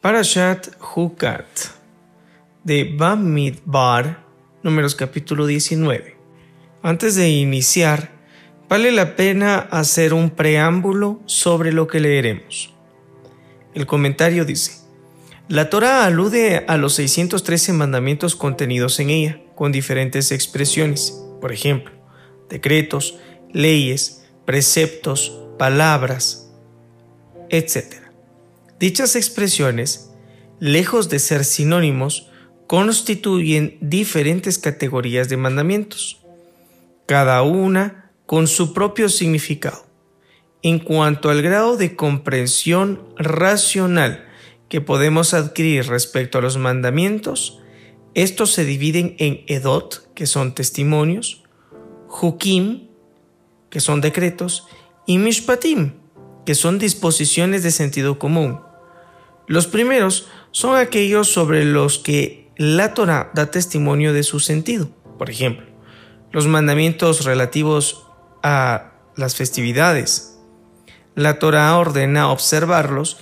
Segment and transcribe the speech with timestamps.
[0.00, 1.46] Parashat Hukat
[2.64, 4.24] de Bamidbar,
[4.62, 6.16] números capítulo 19.
[6.82, 8.10] Antes de iniciar,
[8.66, 12.74] vale la pena hacer un preámbulo sobre lo que leeremos.
[13.74, 14.80] El comentario dice,
[15.48, 21.92] la Torah alude a los 613 mandamientos contenidos en ella, con diferentes expresiones, por ejemplo,
[22.48, 23.18] decretos,
[23.52, 26.50] leyes, preceptos, palabras,
[27.50, 28.09] etc.
[28.80, 30.10] Dichas expresiones,
[30.58, 32.30] lejos de ser sinónimos,
[32.66, 36.22] constituyen diferentes categorías de mandamientos,
[37.04, 39.84] cada una con su propio significado.
[40.62, 44.24] En cuanto al grado de comprensión racional
[44.70, 47.60] que podemos adquirir respecto a los mandamientos,
[48.14, 51.42] estos se dividen en Edot, que son testimonios,
[52.08, 52.88] Hukim,
[53.68, 54.68] que son decretos,
[55.06, 55.92] y Mishpatim,
[56.46, 58.69] que son disposiciones de sentido común.
[59.50, 64.90] Los primeros son aquellos sobre los que la Torah da testimonio de su sentido.
[65.18, 65.66] Por ejemplo,
[66.30, 68.06] los mandamientos relativos
[68.44, 70.38] a las festividades.
[71.16, 73.16] La Torah ordena observarlos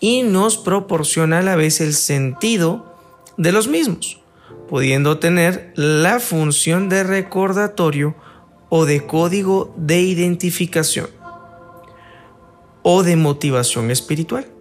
[0.00, 2.96] y nos proporciona a la vez el sentido
[3.36, 4.20] de los mismos,
[4.68, 8.16] pudiendo tener la función de recordatorio
[8.68, 11.08] o de código de identificación
[12.82, 14.51] o de motivación espiritual.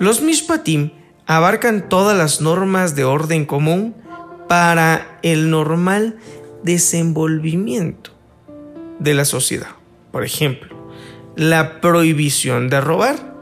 [0.00, 0.92] Los Mishpatim
[1.26, 3.94] abarcan todas las normas de orden común
[4.48, 6.16] para el normal
[6.62, 8.10] desenvolvimiento
[8.98, 9.76] de la sociedad.
[10.10, 10.74] Por ejemplo,
[11.36, 13.36] la prohibición de robar.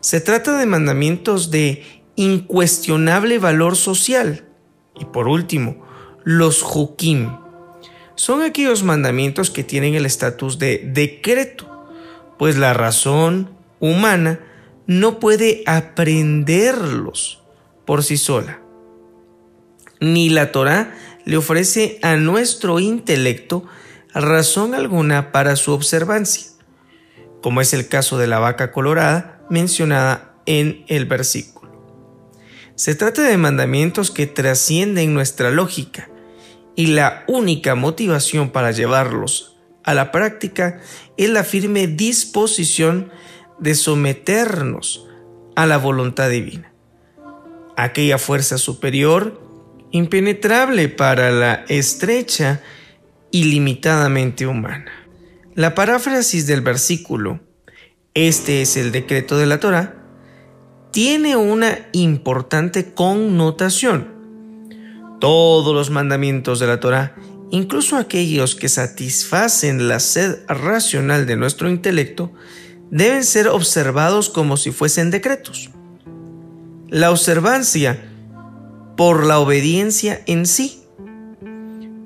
[0.00, 4.46] Se trata de mandamientos de incuestionable valor social.
[4.98, 5.84] Y por último,
[6.24, 7.36] los hukim.
[8.14, 11.90] Son aquellos mandamientos que tienen el estatus de decreto,
[12.38, 14.40] pues la razón humana
[14.86, 17.42] no puede aprenderlos
[17.84, 18.60] por sí sola.
[20.00, 23.64] Ni la Torah le ofrece a nuestro intelecto
[24.14, 26.52] razón alguna para su observancia,
[27.42, 31.56] como es el caso de la vaca colorada mencionada en el versículo.
[32.76, 36.10] Se trata de mandamientos que trascienden nuestra lógica
[36.74, 40.80] y la única motivación para llevarlos a la práctica
[41.16, 43.10] es la firme disposición
[43.58, 45.06] de someternos
[45.54, 46.72] a la voluntad divina,
[47.76, 49.40] aquella fuerza superior,
[49.90, 52.60] impenetrable para la estrecha
[53.30, 54.90] y limitadamente humana.
[55.54, 57.40] La paráfrasis del versículo,
[58.14, 59.94] este es el decreto de la Torah,
[60.92, 64.14] tiene una importante connotación.
[65.20, 67.16] Todos los mandamientos de la Torah,
[67.50, 72.32] incluso aquellos que satisfacen la sed racional de nuestro intelecto,
[72.90, 75.70] deben ser observados como si fuesen decretos.
[76.88, 77.98] La observancia
[78.96, 80.82] por la obediencia en sí,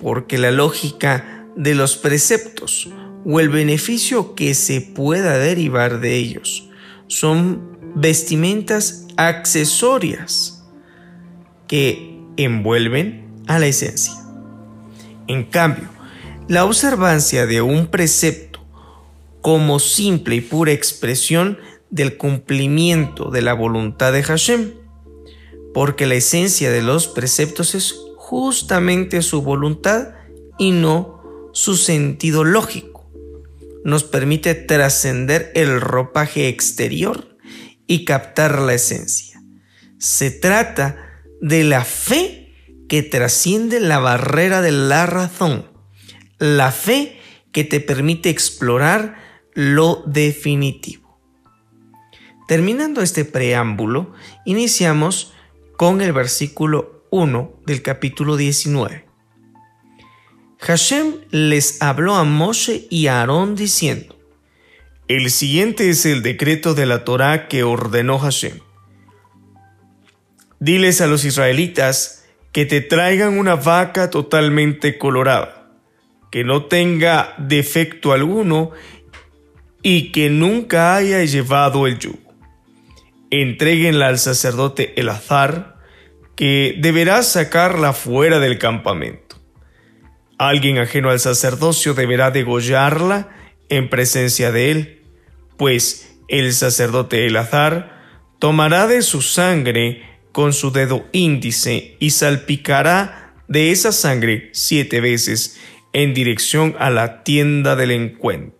[0.00, 2.88] porque la lógica de los preceptos
[3.24, 6.68] o el beneficio que se pueda derivar de ellos
[7.06, 10.64] son vestimentas accesorias
[11.68, 14.14] que envuelven a la esencia.
[15.26, 15.88] En cambio,
[16.48, 18.49] la observancia de un precepto
[19.40, 21.58] como simple y pura expresión
[21.90, 24.74] del cumplimiento de la voluntad de Hashem,
[25.74, 30.14] porque la esencia de los preceptos es justamente su voluntad
[30.58, 31.20] y no
[31.52, 33.10] su sentido lógico.
[33.84, 37.36] Nos permite trascender el ropaje exterior
[37.86, 39.42] y captar la esencia.
[39.98, 40.96] Se trata
[41.40, 42.54] de la fe
[42.88, 45.66] que trasciende la barrera de la razón,
[46.38, 47.18] la fe
[47.52, 49.19] que te permite explorar
[49.60, 51.18] lo definitivo.
[52.48, 54.14] Terminando este preámbulo,
[54.46, 55.34] iniciamos
[55.76, 59.04] con el versículo 1 del capítulo 19.
[60.60, 64.18] Hashem les habló a Moshe y a Aarón diciendo,
[65.08, 68.60] El siguiente es el decreto de la Torá que ordenó Hashem.
[70.58, 75.70] Diles a los israelitas que te traigan una vaca totalmente colorada,
[76.30, 78.72] que no tenga defecto alguno
[79.82, 82.34] y que nunca haya llevado el yugo.
[83.30, 85.76] Entréguenla al sacerdote Elazar,
[86.36, 89.36] que deberá sacarla fuera del campamento.
[90.38, 93.28] Alguien ajeno al sacerdocio deberá degollarla
[93.68, 95.02] en presencia de él,
[95.56, 98.00] pues el sacerdote Elazar
[98.38, 105.60] tomará de su sangre con su dedo índice y salpicará de esa sangre siete veces
[105.92, 108.59] en dirección a la tienda del encuentro.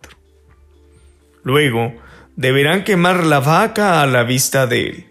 [1.43, 1.95] Luego,
[2.35, 5.05] deberán quemar la vaca a la vista de él.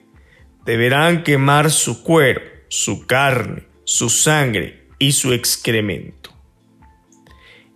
[0.64, 6.30] Deberán quemar su cuero, su carne, su sangre y su excremento.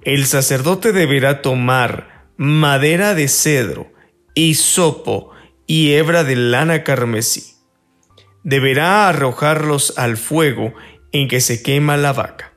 [0.03, 3.91] El sacerdote deberá tomar madera de cedro,
[4.35, 5.31] hisopo
[5.67, 7.55] y hebra de lana carmesí.
[8.43, 10.75] Deberá arrojarlos al fuego
[11.13, 12.53] en que se quema la vaca.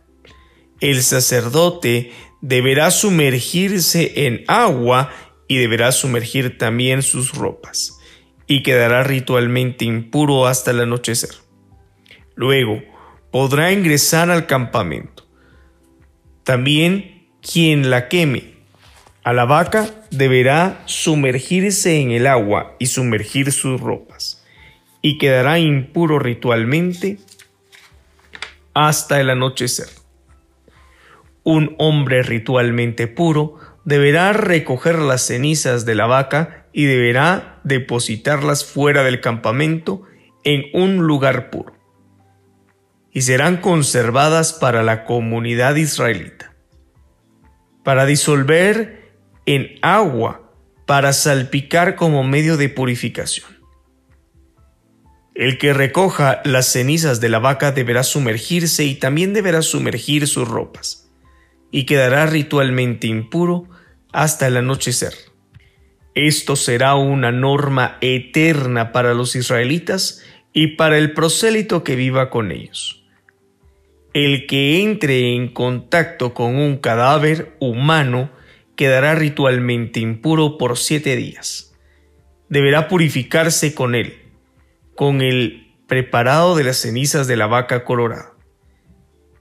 [0.82, 2.12] El sacerdote
[2.42, 5.10] deberá sumergirse en agua
[5.48, 8.00] y deberá sumergir también sus ropas,
[8.48, 11.32] y quedará ritualmente impuro hasta el anochecer.
[12.36, 12.84] Luego
[13.32, 15.26] podrá ingresar al campamento.
[16.44, 18.56] También quien la queme
[19.24, 24.46] a la vaca deberá sumergirse en el agua y sumergir sus ropas,
[25.02, 27.20] y quedará impuro ritualmente
[28.74, 29.88] hasta el anochecer.
[31.44, 39.02] Un hombre ritualmente puro deberá recoger las cenizas de la vaca y deberá depositarlas fuera
[39.02, 40.04] del campamento
[40.44, 41.72] en un lugar puro,
[43.14, 46.54] y serán conservadas para la comunidad israelita.
[47.86, 49.14] Para disolver
[49.46, 50.52] en agua,
[50.86, 53.48] para salpicar como medio de purificación.
[55.34, 60.46] El que recoja las cenizas de la vaca deberá sumergirse y también deberá sumergir sus
[60.46, 61.10] ropas,
[61.72, 63.70] y quedará ritualmente impuro
[64.12, 65.14] hasta el anochecer.
[66.16, 72.52] Esto será una norma eterna para los israelitas y para el prosélito que viva con
[72.52, 73.06] ellos.
[74.14, 78.32] El que entre en contacto con un cadáver humano
[78.76, 81.76] quedará ritualmente impuro por siete días.
[82.50, 84.18] Deberá purificarse con él,
[84.96, 88.34] con el preparado de las cenizas de la vaca colorada.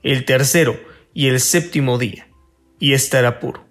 [0.03, 0.79] El tercero
[1.15, 2.29] y el séptimo día,
[2.79, 3.66] y estará puro.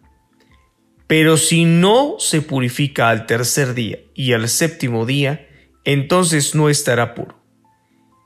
[1.08, 5.48] Pero si no se purifica al tercer día y al séptimo día,
[5.84, 7.40] entonces no estará puro.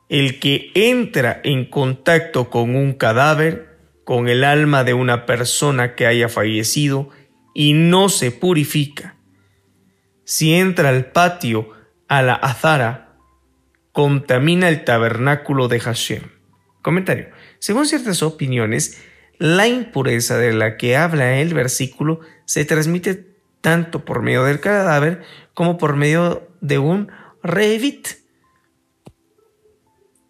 [0.07, 6.07] El que entra en contacto con un cadáver, con el alma de una persona que
[6.07, 7.09] haya fallecido,
[7.53, 9.15] y no se purifica,
[10.23, 11.71] si entra al patio,
[12.07, 13.17] a la azara,
[13.91, 16.21] contamina el tabernáculo de Hashem.
[16.83, 17.29] Comentario.
[17.57, 19.01] Según ciertas opiniones,
[19.39, 23.27] la impureza de la que habla el versículo se transmite
[23.61, 25.21] tanto por medio del cadáver
[25.53, 27.11] como por medio de un
[27.43, 28.07] revit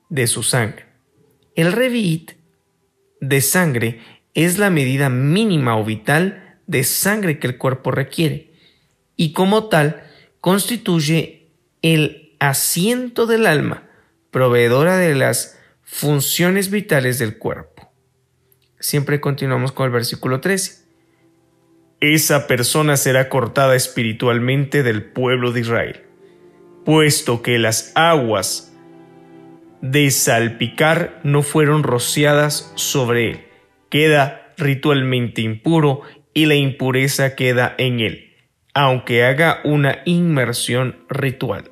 [0.10, 0.86] de su sangre.
[1.56, 2.34] El revit
[3.22, 4.02] de sangre
[4.34, 8.52] es la medida mínima o vital de sangre que el cuerpo requiere
[9.16, 10.04] y como tal
[10.42, 11.48] constituye
[11.82, 13.88] el asiento del alma,
[14.30, 17.94] proveedora de las funciones vitales del cuerpo.
[18.78, 20.79] Siempre continuamos con el versículo 13.
[22.02, 26.04] Esa persona será cortada espiritualmente del pueblo de Israel,
[26.86, 28.74] puesto que las aguas
[29.82, 33.40] de salpicar no fueron rociadas sobre él.
[33.90, 36.02] Queda ritualmente impuro
[36.34, 38.34] y la impureza queda en él,
[38.74, 41.70] aunque haga una inmersión ritual.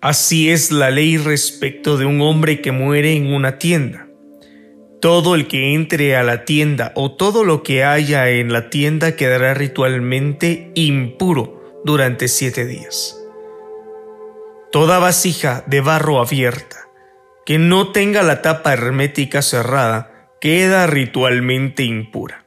[0.00, 4.11] Así es la ley respecto de un hombre que muere en una tienda
[5.02, 9.16] todo el que entre a la tienda o todo lo que haya en la tienda
[9.16, 13.18] quedará ritualmente impuro durante siete días.
[14.70, 16.88] Toda vasija de barro abierta
[17.44, 22.46] que no tenga la tapa hermética cerrada queda ritualmente impura.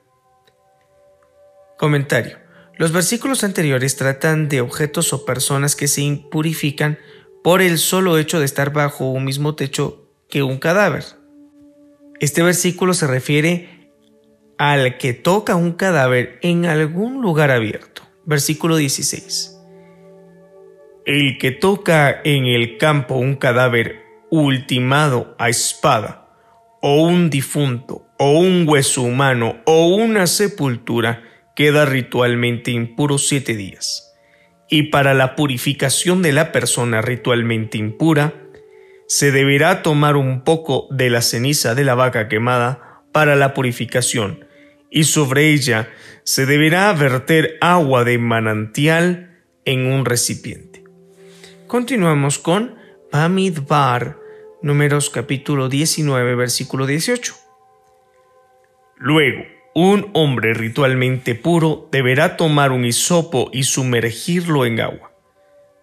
[1.78, 2.38] Comentario.
[2.78, 7.00] Los versículos anteriores tratan de objetos o personas que se impurifican
[7.44, 11.04] por el solo hecho de estar bajo un mismo techo que un cadáver.
[12.20, 13.92] Este versículo se refiere
[14.58, 18.04] al que toca un cadáver en algún lugar abierto.
[18.26, 19.52] Versículo 16.
[21.06, 26.30] El que toca en el campo un cadáver ultimado a espada,
[26.82, 31.22] o un difunto, o un hueso humano, o una sepultura,
[31.56, 34.16] queda ritualmente impuro siete días.
[34.70, 38.45] Y para la purificación de la persona ritualmente impura,
[39.08, 44.46] se deberá tomar un poco de la ceniza de la vaca quemada para la purificación,
[44.90, 45.90] y sobre ella
[46.24, 50.84] se deberá verter agua de manantial en un recipiente.
[51.68, 52.76] Continuamos con
[53.68, 54.18] Bar,
[54.62, 57.36] números capítulo 19, versículo 18.
[58.98, 59.44] Luego,
[59.74, 65.12] un hombre ritualmente puro deberá tomar un hisopo y sumergirlo en agua.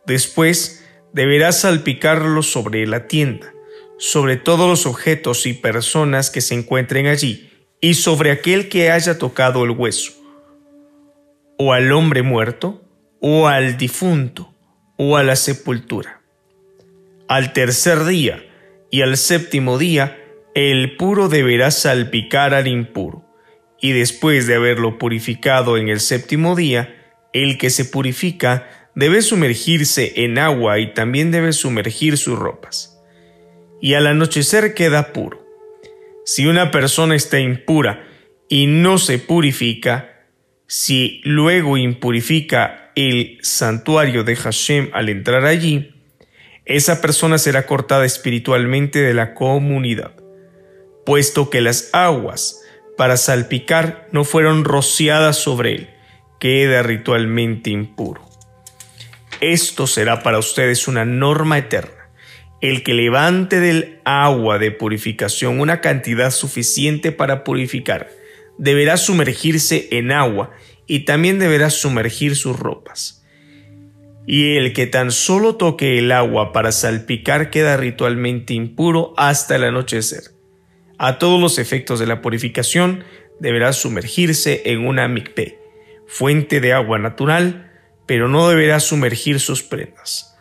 [0.07, 0.82] Después,
[1.13, 3.53] deberá salpicarlo sobre la tienda,
[3.99, 7.51] sobre todos los objetos y personas que se encuentren allí,
[7.81, 10.13] y sobre aquel que haya tocado el hueso,
[11.59, 12.83] o al hombre muerto,
[13.21, 14.55] o al difunto,
[14.97, 16.23] o a la sepultura.
[17.29, 18.45] Al tercer día
[18.91, 20.19] y al séptimo día,
[20.55, 23.25] el puro deberá salpicar al impuro,
[23.81, 26.95] y después de haberlo purificado en el séptimo día,
[27.33, 32.99] el que se purifica debe sumergirse en agua y también debe sumergir sus ropas.
[33.81, 35.45] Y al anochecer queda puro.
[36.25, 38.05] Si una persona está impura
[38.49, 40.27] y no se purifica,
[40.67, 45.95] si luego impurifica el santuario de Hashem al entrar allí,
[46.65, 50.13] esa persona será cortada espiritualmente de la comunidad,
[51.05, 52.61] puesto que las aguas
[52.97, 55.91] para salpicar no fueron rociadas sobre él,
[56.39, 58.32] queda ritualmente impuro.
[59.43, 62.13] Esto será para ustedes una norma eterna.
[62.61, 68.09] El que levante del agua de purificación una cantidad suficiente para purificar,
[68.57, 70.53] deberá sumergirse en agua
[70.87, 73.25] y también deberá sumergir sus ropas.
[74.29, 79.65] Y el que tan solo toque el agua para salpicar queda ritualmente impuro hasta el
[79.65, 80.23] anochecer.
[80.99, 83.03] A todos los efectos de la purificación
[83.41, 85.59] deberá sumergirse en una mikpe,
[86.07, 87.72] fuente de agua natural,
[88.07, 90.37] pero no deberá sumergir sus prendas.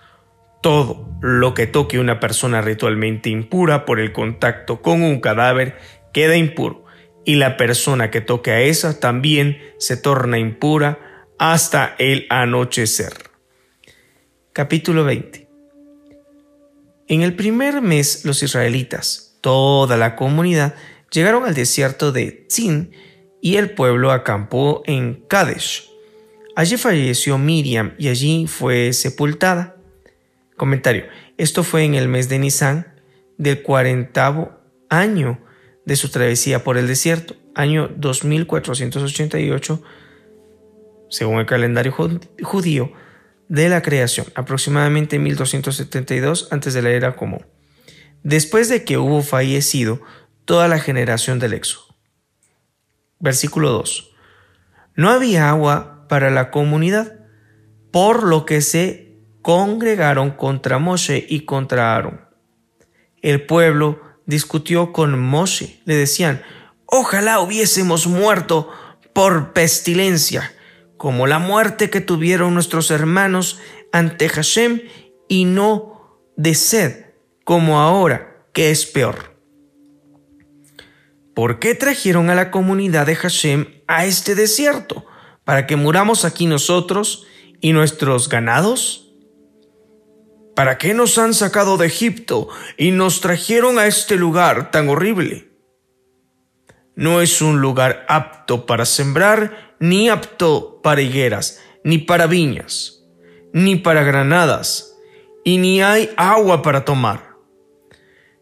[0.62, 5.78] Todo lo que toque una persona ritualmente impura por el contacto con un cadáver
[6.14, 6.86] queda impuro,
[7.26, 13.14] y la persona que toque a esa también se torna impura hasta el anochecer.
[14.54, 15.48] Capítulo 20
[17.08, 20.76] En el primer mes los israelitas, toda la comunidad,
[21.12, 22.92] llegaron al desierto de Tzin
[23.42, 25.91] y el pueblo acampó en Kadesh
[26.56, 29.78] Allí falleció Miriam y allí fue sepultada.
[30.58, 31.06] Comentario.
[31.38, 32.94] Esto fue en el mes de Nisan
[33.38, 35.40] del cuarentavo año
[35.86, 39.82] de su travesía por el desierto, año 2488,
[41.10, 41.92] según el calendario
[42.44, 42.94] judío
[43.48, 47.46] de la creación, aproximadamente 1272 antes de la era común,
[48.24, 50.02] después de que hubo fallecido
[50.46, 51.96] toda la generación del Éxodo.
[53.20, 54.12] Versículo 2.
[54.96, 57.22] No había agua para la comunidad,
[57.90, 62.28] por lo que se congregaron contra Moshe y contra Aarón.
[63.22, 66.42] El pueblo discutió con Moshe, le decían,
[66.86, 68.70] ojalá hubiésemos muerto
[69.14, 70.52] por pestilencia,
[70.98, 73.62] como la muerte que tuvieron nuestros hermanos
[73.94, 74.82] ante Hashem,
[75.30, 77.06] y no de sed,
[77.46, 79.38] como ahora, que es peor.
[81.34, 85.06] ¿Por qué trajeron a la comunidad de Hashem a este desierto?
[85.52, 87.28] Para que muramos aquí nosotros
[87.60, 89.12] y nuestros ganados?
[90.56, 95.52] ¿Para qué nos han sacado de Egipto y nos trajeron a este lugar tan horrible?
[96.96, 103.04] No es un lugar apto para sembrar, ni apto para higueras, ni para viñas,
[103.52, 104.96] ni para granadas,
[105.44, 107.36] y ni hay agua para tomar.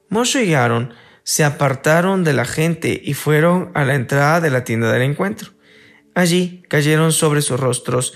[0.09, 4.63] Moshe y Aaron se apartaron de la gente y fueron a la entrada de la
[4.63, 5.53] tienda del encuentro.
[6.15, 8.13] Allí cayeron sobre sus rostros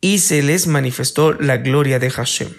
[0.00, 2.50] y se les manifestó la gloria de Hashem.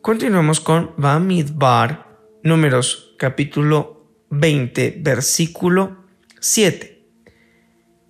[0.00, 6.04] Continuamos con Bamidbar, números capítulo 20, versículo
[6.40, 7.06] 7.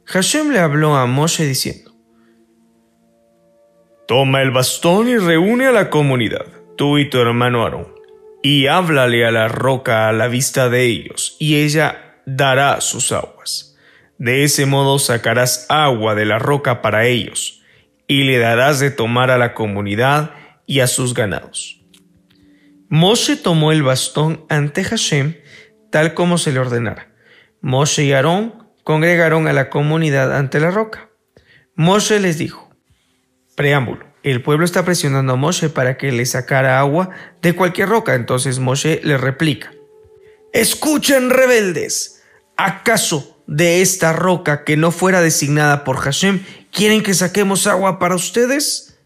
[0.07, 1.93] Hashem le habló a Moshe diciendo,
[4.07, 6.47] Toma el bastón y reúne a la comunidad,
[6.77, 7.95] tú y tu hermano Aarón,
[8.43, 13.74] y háblale a la roca a la vista de ellos, y ella dará sus aguas.
[14.19, 17.63] De ese modo sacarás agua de la roca para ellos,
[18.07, 20.33] y le darás de tomar a la comunidad
[20.67, 21.81] y a sus ganados.
[22.89, 25.37] Moshe tomó el bastón ante Hashem,
[25.91, 27.09] tal como se le ordenara.
[27.61, 31.09] Moshe y Aarón congregaron a la comunidad ante la roca.
[31.75, 32.71] Moshe les dijo,
[33.57, 37.11] preámbulo, el pueblo está presionando a Moshe para que le sacara agua
[37.43, 38.15] de cualquier roca.
[38.15, 39.73] Entonces Moshe le replica,
[40.53, 42.23] escuchen rebeldes,
[42.57, 48.15] ¿acaso de esta roca que no fuera designada por Hashem, ¿quieren que saquemos agua para
[48.15, 48.99] ustedes?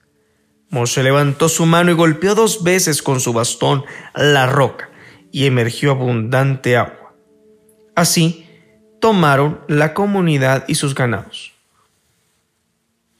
[0.71, 4.90] Moshe levantó su mano y golpeó dos veces con su bastón la roca,
[5.33, 7.14] y emergió abundante agua.
[7.95, 8.47] Así
[9.00, 11.52] tomaron la comunidad y sus ganados.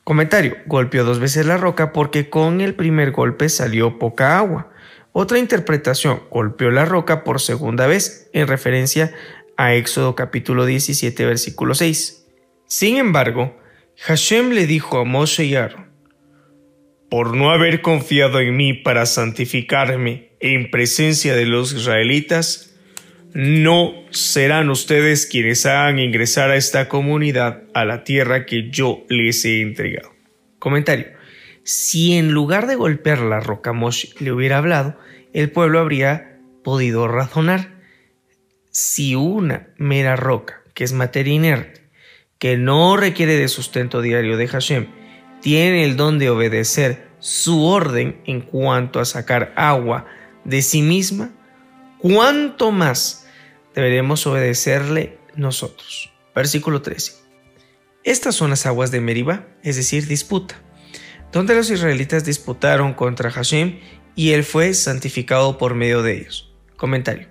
[0.09, 0.57] Comentario.
[0.65, 4.71] Golpeó dos veces la roca porque con el primer golpe salió poca agua.
[5.13, 6.23] Otra interpretación.
[6.31, 9.13] Golpeó la roca por segunda vez en referencia
[9.59, 12.27] a Éxodo capítulo 17 versículo 6.
[12.67, 13.59] Sin embargo,
[13.99, 15.89] Hashem le dijo a Moshe y Aaron,
[17.11, 22.77] por no haber confiado en mí para santificarme en presencia de los israelitas,
[23.35, 29.45] no serán ustedes quienes hagan ingresar a esta comunidad a la tierra que yo les
[29.45, 30.13] he entregado.
[30.61, 31.07] Comentario.
[31.65, 34.97] Si en lugar de golpear la roca Moshe le hubiera hablado,
[35.33, 37.78] el pueblo habría podido razonar.
[38.71, 41.83] Si una mera roca, que es materia inerte,
[42.39, 44.87] que no requiere de sustento diario de Hashem,
[45.41, 50.07] tiene el don de obedecer su orden en cuanto a sacar agua
[50.45, 51.31] de sí misma,
[51.99, 53.27] ¿cuánto más
[53.75, 56.13] deberemos obedecerle nosotros?
[56.35, 57.15] Versículo 13.
[58.05, 60.55] Estas son las aguas de Meribá, es decir, disputa,
[61.33, 63.81] donde los israelitas disputaron contra Hashem
[64.15, 66.53] y él fue santificado por medio de ellos.
[66.77, 67.29] Comentario.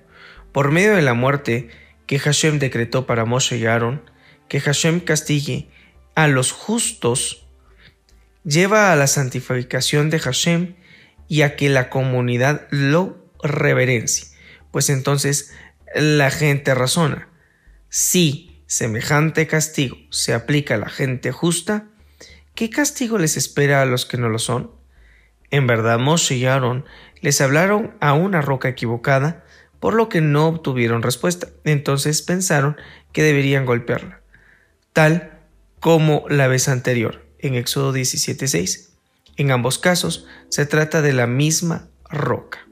[0.57, 1.69] Por medio de la muerte
[2.07, 4.01] que Hashem decretó para Moshe y Aaron,
[4.47, 5.69] que Hashem castigue
[6.15, 7.45] a los justos,
[8.43, 10.73] lleva a la santificación de Hashem
[11.27, 14.29] y a que la comunidad lo reverencie,
[14.71, 15.53] pues entonces
[15.93, 17.29] la gente razona.
[17.89, 21.85] Si semejante castigo se aplica a la gente justa,
[22.55, 24.71] ¿qué castigo les espera a los que no lo son?
[25.51, 26.83] En verdad Moshe y Aaron
[27.21, 29.43] les hablaron a una roca equivocada,
[29.79, 31.47] por lo que no obtuvieron respuesta.
[31.63, 32.77] Entonces pensaron
[33.11, 34.21] que deberían golpearla,
[34.93, 35.39] tal
[35.79, 38.89] como la vez anterior, en Éxodo 17.6.
[39.37, 42.67] En ambos casos se trata de la misma roca.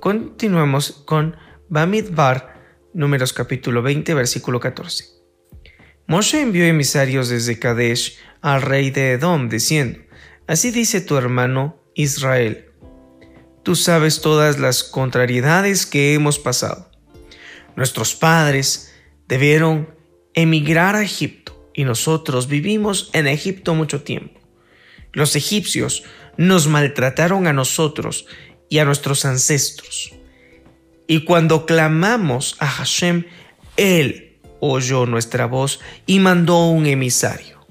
[0.00, 1.36] Continuamos con
[1.68, 2.54] Bamidbar,
[2.94, 5.04] números capítulo 20, versículo 14.
[6.06, 10.00] Moshe envió emisarios desde Kadesh al rey de Edom, diciendo,
[10.46, 12.69] Así dice tu hermano Israel,
[13.62, 16.90] tú sabes todas las contrariedades que hemos pasado.
[17.76, 18.92] Nuestros padres
[19.28, 19.94] debieron
[20.34, 24.40] emigrar a Egipto y nosotros vivimos en Egipto mucho tiempo.
[25.12, 26.04] Los egipcios
[26.36, 28.26] nos maltrataron a nosotros
[28.68, 30.12] y a nuestros ancestros.
[31.06, 33.24] Y cuando clamamos a Hashem,
[33.76, 37.66] Él oyó nuestra voz y mandó un emisario,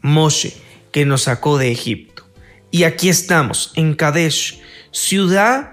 [0.00, 0.54] Moshe,
[0.92, 2.28] que nos sacó de Egipto.
[2.70, 4.60] Y aquí estamos, en Kadesh,
[4.94, 5.72] ciudad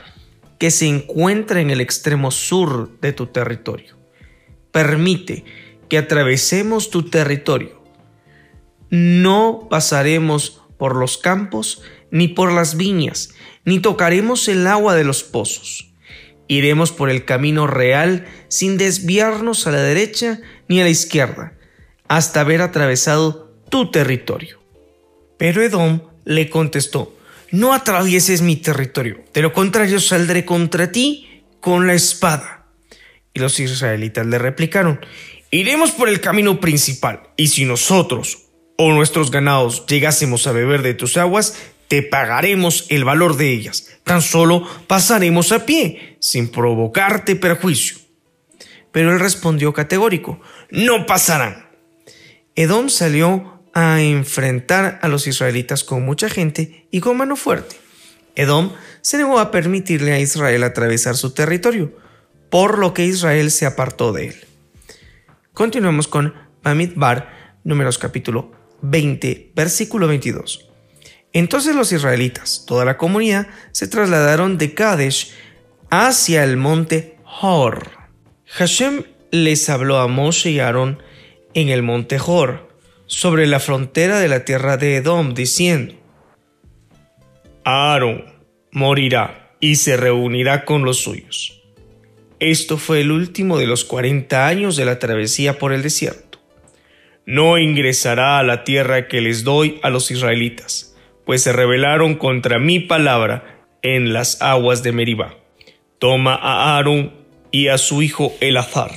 [0.57, 3.95] que se encuentra en el extremo sur de tu territorio.
[4.71, 5.45] Permite
[5.89, 7.84] que atravesemos tu territorio.
[8.89, 13.29] No pasaremos por los campos ni por las viñas,
[13.63, 15.93] ni tocaremos el agua de los pozos.
[16.47, 21.53] Iremos por el camino real sin desviarnos a la derecha ni a la izquierda,
[22.07, 24.60] hasta haber atravesado tu territorio.
[25.38, 27.15] Pero Edom le contestó,
[27.51, 32.65] no atravieses mi territorio, de lo contrario saldré contra ti con la espada.
[33.33, 34.99] Y los israelitas le replicaron,
[35.51, 40.93] iremos por el camino principal, y si nosotros o nuestros ganados llegásemos a beber de
[40.93, 43.89] tus aguas, te pagaremos el valor de ellas.
[44.03, 47.97] Tan solo pasaremos a pie, sin provocarte perjuicio.
[48.91, 51.69] Pero él respondió categórico, no pasarán.
[52.55, 57.75] Edom salió a enfrentar a los israelitas con mucha gente y con mano fuerte.
[58.36, 61.97] Edom se negó a permitirle a Israel atravesar su territorio,
[62.49, 64.36] por lo que Israel se apartó de él.
[65.53, 70.69] Continuamos con Bamidbar, números capítulo 20, versículo 22.
[71.34, 75.34] Entonces los israelitas, toda la comunidad, se trasladaron de Kadesh
[75.89, 77.89] hacia el monte Hor.
[78.47, 81.01] Hashem les habló a Moshe y Aarón
[81.53, 82.70] en el monte Hor,
[83.12, 85.95] sobre la frontera de la tierra de Edom, diciendo,
[87.63, 88.26] Aarón
[88.71, 91.62] morirá y se reunirá con los suyos.
[92.39, 96.39] Esto fue el último de los cuarenta años de la travesía por el desierto.
[97.26, 100.91] No ingresará a la tierra que les doy a los israelitas
[101.32, 105.38] pues se rebelaron contra mi palabra en las aguas de Meribá.
[105.97, 107.13] Toma a Aarón
[107.52, 108.91] y a su hijo Elazar,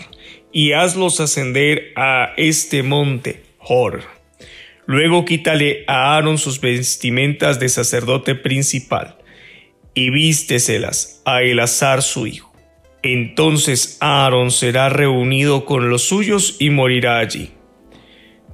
[0.51, 4.03] y hazlos ascender a este monte Hor.
[4.87, 9.17] Luego quítale a Aarón sus vestimentas de sacerdote principal,
[9.95, 12.53] y vísteselas a Elazar su hijo.
[13.03, 17.53] Entonces Aarón será reunido con los suyos y morirá allí.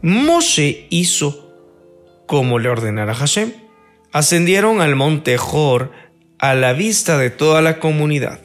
[0.03, 1.51] Moshe hizo
[2.27, 3.53] como le ordenara Hashem.
[4.13, 5.93] Ascendieron al monte Jor
[6.39, 8.41] a la vista de toda la comunidad.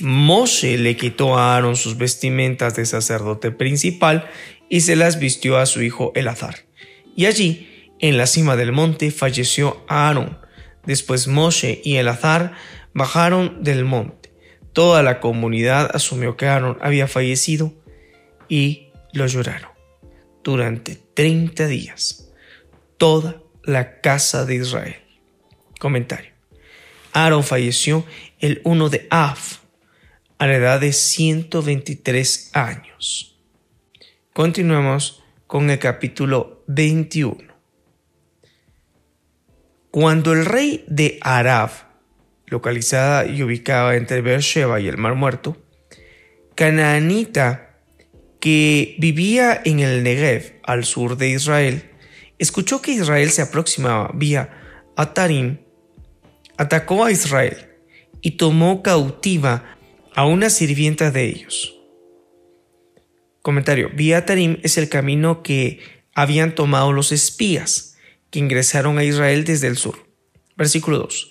[0.00, 4.28] Moshe le quitó a Aarón sus vestimentas de sacerdote principal
[4.70, 6.64] y se las vistió a su hijo Elazar.
[7.14, 10.38] Y allí, en la cima del monte, falleció Aarón.
[10.86, 12.54] Después Moshe y Elazar
[12.94, 14.32] bajaron del monte.
[14.72, 17.74] Toda la comunidad asumió que Aarón había fallecido
[18.48, 19.70] y lo lloraron
[20.42, 22.30] durante 30 días
[22.96, 24.96] toda la casa de Israel.
[25.80, 26.30] Comentario.
[27.12, 28.04] Aarón falleció
[28.38, 29.58] el 1 de Af,
[30.38, 33.29] a la edad de 123 años.
[34.40, 37.36] Continuamos con el capítulo 21.
[39.90, 41.68] Cuando el rey de Arab,
[42.46, 45.58] localizada y ubicada entre Beersheba y el Mar Muerto,
[46.54, 47.82] canaanita
[48.40, 51.90] que vivía en el Negev, al sur de Israel,
[52.38, 55.58] escuchó que Israel se aproximaba vía Atarim,
[56.56, 57.68] atacó a Israel
[58.22, 59.76] y tomó cautiva
[60.14, 61.79] a una sirvienta de ellos.
[63.50, 63.90] Comentario.
[63.92, 65.80] Vía Atarim es el camino que
[66.14, 67.96] habían tomado los espías
[68.30, 70.06] que ingresaron a Israel desde el sur.
[70.56, 71.30] Versículo 2.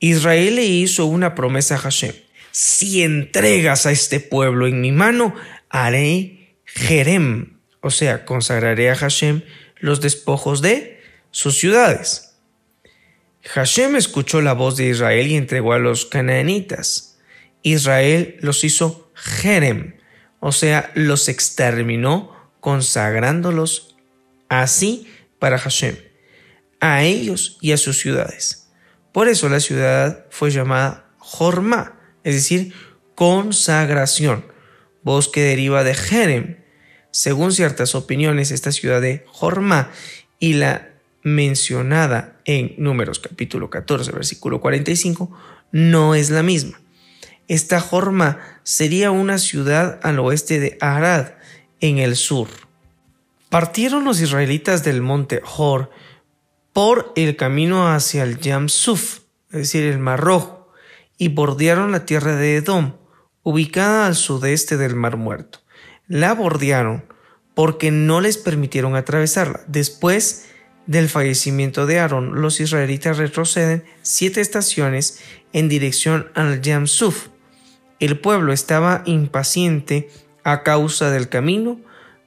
[0.00, 2.12] Israel le hizo una promesa a Hashem.
[2.50, 5.32] Si entregas a este pueblo en mi mano,
[5.70, 9.42] haré Jerem, o sea, consagraré a Hashem
[9.78, 12.34] los despojos de sus ciudades.
[13.44, 17.20] Hashem escuchó la voz de Israel y entregó a los canaanitas.
[17.62, 19.94] Israel los hizo Jerem,
[20.46, 22.30] o sea, los exterminó
[22.60, 23.96] consagrándolos
[24.50, 25.96] así para Hashem,
[26.80, 28.68] a ellos y a sus ciudades.
[29.10, 32.74] Por eso la ciudad fue llamada Jorma, es decir,
[33.14, 34.44] consagración,
[35.02, 36.58] voz que deriva de Jerem.
[37.10, 39.92] Según ciertas opiniones, esta ciudad de Jorma
[40.38, 40.90] y la
[41.22, 45.34] mencionada en Números capítulo 14, versículo 45,
[45.72, 46.83] no es la misma.
[47.48, 51.32] Esta Jorma sería una ciudad al oeste de Arad,
[51.80, 52.48] en el sur.
[53.50, 55.90] Partieron los israelitas del monte Hor
[56.72, 60.72] por el camino hacia el Yam Suf, es decir, el Mar Rojo,
[61.18, 62.96] y bordearon la tierra de Edom,
[63.42, 65.60] ubicada al sudeste del Mar Muerto.
[66.08, 67.04] La bordearon
[67.54, 69.60] porque no les permitieron atravesarla.
[69.68, 70.46] Después
[70.86, 75.20] del fallecimiento de Aarón, los israelitas retroceden siete estaciones
[75.52, 77.28] en dirección al Yam Suf.
[78.00, 80.10] El pueblo estaba impaciente
[80.42, 81.80] a causa del camino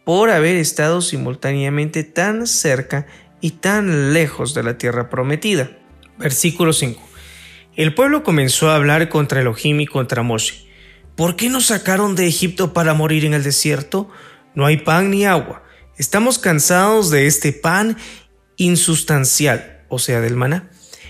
[0.06, 3.06] por haber estado simultáneamente tan cerca
[3.42, 5.70] y tan lejos de la tierra prometida.
[6.18, 7.00] Versículo 5.
[7.76, 10.66] El pueblo comenzó a hablar contra Elohim y contra Moshe.
[11.16, 14.10] ¿Por qué nos sacaron de Egipto para morir en el desierto?
[14.56, 15.64] No hay pan ni agua.
[15.98, 17.98] Estamos cansados de este pan
[18.56, 20.70] insustancial, o sea, del maná.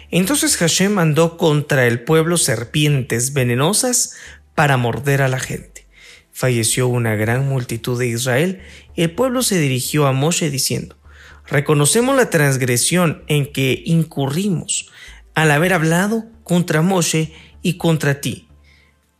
[0.09, 4.15] Entonces Hashem mandó contra el pueblo serpientes venenosas
[4.57, 5.85] para morder a la gente.
[6.31, 8.59] Falleció una gran multitud de Israel.
[8.95, 10.97] El pueblo se dirigió a Moshe diciendo,
[11.45, 14.89] Reconocemos la transgresión en que incurrimos
[15.35, 18.47] al haber hablado contra Moshe y contra ti.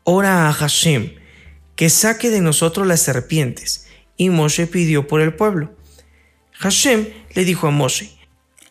[0.05, 1.13] Ora a Hashem
[1.75, 3.87] que saque de nosotros las serpientes.
[4.17, 5.75] Y Moshe pidió por el pueblo.
[6.53, 8.09] Hashem le dijo a Moshe,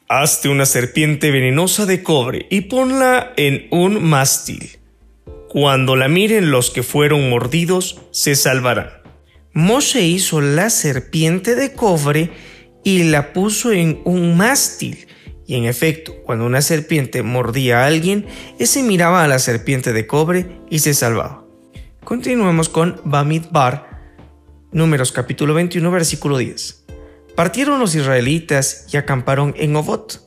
[0.08, 4.80] Hazte una serpiente venenosa de cobre y ponla en un mástil.
[5.58, 8.90] Cuando la miren los que fueron mordidos, se salvarán.
[9.54, 12.30] Moshe hizo la serpiente de cobre
[12.84, 15.08] y la puso en un mástil.
[15.46, 18.26] Y en efecto, cuando una serpiente mordía a alguien,
[18.58, 21.46] ese miraba a la serpiente de cobre y se salvaba.
[22.04, 24.12] Continuemos con Bamidbar,
[24.72, 26.84] números capítulo 21, versículo 10.
[27.34, 30.20] Partieron los israelitas y acamparon en Ovot.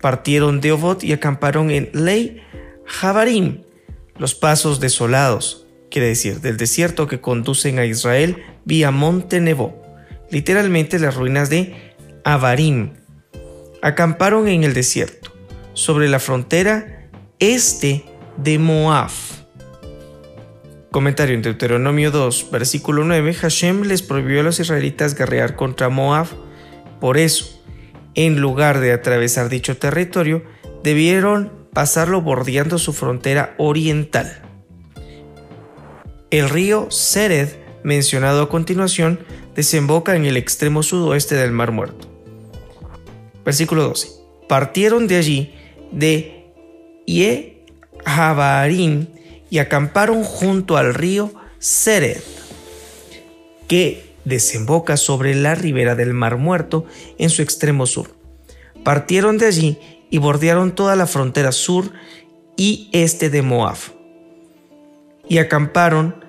[0.00, 2.40] Partieron de Ovot y acamparon en Lei
[2.86, 3.64] Jabarim,
[4.18, 9.82] los pasos desolados, quiere decir, del desierto que conducen a Israel vía Monte Nebo,
[10.30, 11.94] literalmente las ruinas de
[12.24, 12.94] Avarim.
[13.82, 15.32] Acamparon en el desierto,
[15.74, 18.04] sobre la frontera este
[18.36, 19.10] de Moab.
[20.90, 26.26] Comentario en Deuteronomio 2, versículo 9, Hashem les prohibió a los israelitas guerrear contra Moab.
[27.00, 27.64] Por eso,
[28.14, 30.44] en lugar de atravesar dicho territorio,
[30.82, 34.42] debieron pasarlo bordeando su frontera oriental.
[36.30, 37.48] El río Sered,
[37.82, 39.20] mencionado a continuación,
[39.54, 42.08] desemboca en el extremo sudoeste del Mar Muerto.
[43.44, 44.08] Versículo 12.
[44.48, 45.54] Partieron de allí
[45.90, 46.52] de
[47.06, 49.06] Yehabarim
[49.50, 52.20] y acamparon junto al río Sered,
[53.68, 56.86] que desemboca sobre la ribera del Mar Muerto
[57.18, 58.14] en su extremo sur.
[58.84, 59.78] Partieron de allí
[60.12, 61.90] y bordearon toda la frontera sur
[62.54, 63.78] y este de Moab.
[65.26, 66.22] Y acamparon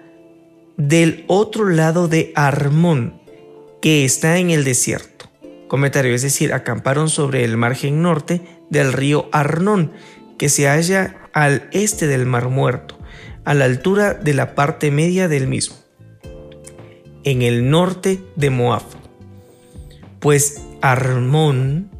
[0.77, 3.21] del otro lado de Armón,
[3.81, 5.29] que está en el desierto.
[5.67, 9.91] Comentario, es decir, acamparon sobre el margen norte del río Arnón,
[10.37, 12.97] que se halla al este del Mar Muerto,
[13.43, 15.75] a la altura de la parte media del mismo,
[17.25, 18.83] en el norte de Moab.
[20.21, 21.92] Pues Armón,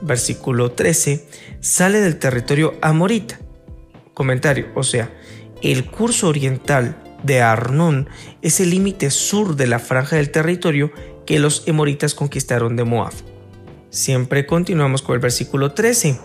[0.00, 1.26] versículo 13,
[1.60, 3.38] sale del territorio amorita.
[4.14, 5.10] Comentario, o sea,
[5.62, 8.08] el curso oriental de Arnón
[8.42, 10.92] es el límite sur de la franja del territorio
[11.26, 13.12] que los emoritas conquistaron de Moab.
[13.90, 16.20] Siempre continuamos con el versículo 13.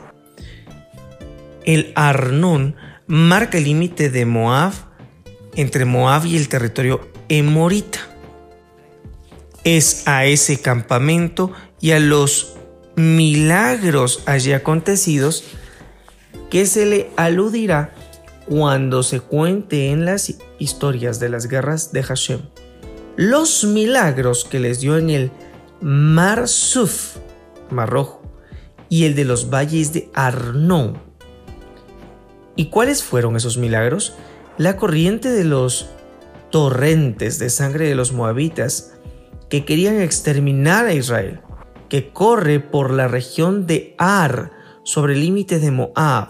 [1.65, 2.75] El Arnón
[3.07, 4.73] marca el límite de Moab
[5.55, 7.99] entre Moab y el territorio emorita.
[9.63, 12.55] Es a ese campamento y a los
[13.01, 15.43] milagros allí acontecidos
[16.49, 17.93] que se le aludirá
[18.47, 22.41] cuando se cuente en las historias de las guerras de Hashem.
[23.15, 25.31] Los milagros que les dio en el
[25.81, 27.17] Mar Suf,
[27.69, 28.21] Mar Rojo,
[28.89, 30.97] y el de los valles de Arnón.
[32.55, 34.13] ¿Y cuáles fueron esos milagros?
[34.57, 35.89] La corriente de los
[36.49, 38.93] torrentes de sangre de los moabitas
[39.49, 41.41] que querían exterminar a Israel,
[41.91, 44.53] que corre por la región de Ar,
[44.85, 46.29] sobre el límite de Moab,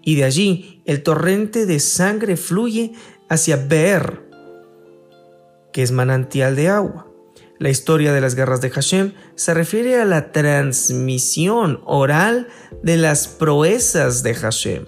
[0.00, 2.94] y de allí el torrente de sangre fluye
[3.28, 4.22] hacia Beer,
[5.74, 7.06] que es manantial de agua.
[7.58, 12.48] La historia de las guerras de Hashem se refiere a la transmisión oral
[12.82, 14.86] de las proezas de Hashem.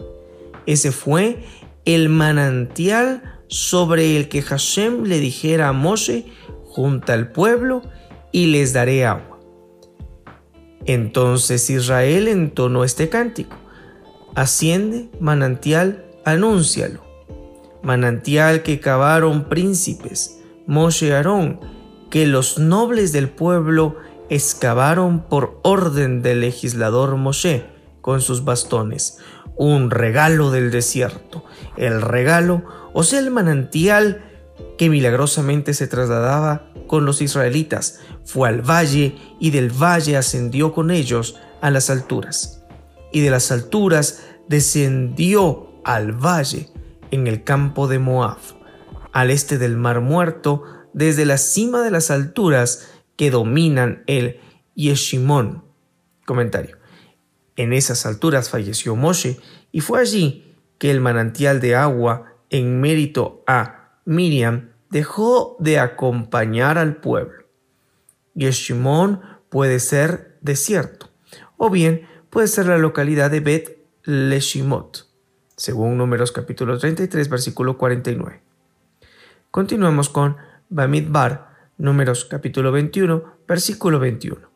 [0.65, 1.45] Ese fue
[1.85, 6.25] el manantial sobre el que Hashem le dijera a Moshe,
[6.65, 7.83] junta al pueblo
[8.33, 9.36] y les daré agua.
[10.87, 13.57] Entonces Israel entonó este cántico.
[14.35, 17.05] Asciende, manantial, anúncialo.
[17.83, 21.61] Manantial que cavaron príncipes, Moshe Aarón,
[22.11, 23.97] que los nobles del pueblo
[24.29, 27.65] excavaron por orden del legislador Moshe
[28.01, 29.19] con sus bastones.
[29.57, 31.45] Un regalo del desierto.
[31.77, 34.25] El regalo, o sea, el manantial
[34.79, 40.91] que milagrosamente se trasladaba con los israelitas, fue al valle y del valle ascendió con
[40.91, 42.65] ellos a las alturas.
[43.13, 46.69] Y de las alturas descendió al valle
[47.13, 48.39] en el campo de Moab,
[49.13, 54.41] al este del mar muerto, desde la cima de las alturas que dominan el
[54.75, 55.65] Yeshimón.
[56.27, 56.77] Comentario.
[57.55, 59.39] En esas alturas falleció Moshe
[59.71, 66.77] y fue allí que el manantial de agua, en mérito a Miriam, dejó de acompañar
[66.77, 67.46] al pueblo.
[68.37, 71.11] Yeshimón puede ser desierto,
[71.57, 75.09] o bien puede ser la localidad de Bet Leshimot,
[75.57, 78.43] según Números capítulo 33, versículo 49.
[79.51, 80.37] Continuamos con
[80.69, 84.49] Bamidbar, Números capítulo 21, versículo 21.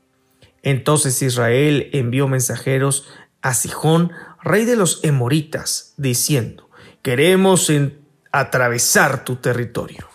[0.62, 3.09] Entonces Israel envió mensajeros
[3.40, 4.12] a Sijón,
[4.43, 6.69] rey de los Emoritas, diciendo,
[7.01, 7.73] queremos
[8.31, 10.10] atravesar tu territorio.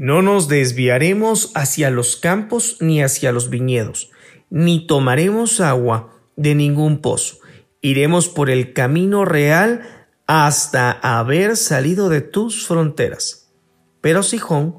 [0.00, 4.10] No nos desviaremos hacia los campos ni hacia los viñedos,
[4.48, 7.36] ni tomaremos agua de ningún pozo.
[7.82, 9.82] Iremos por el camino real
[10.26, 13.52] hasta haber salido de tus fronteras.
[14.00, 14.78] Pero Sijón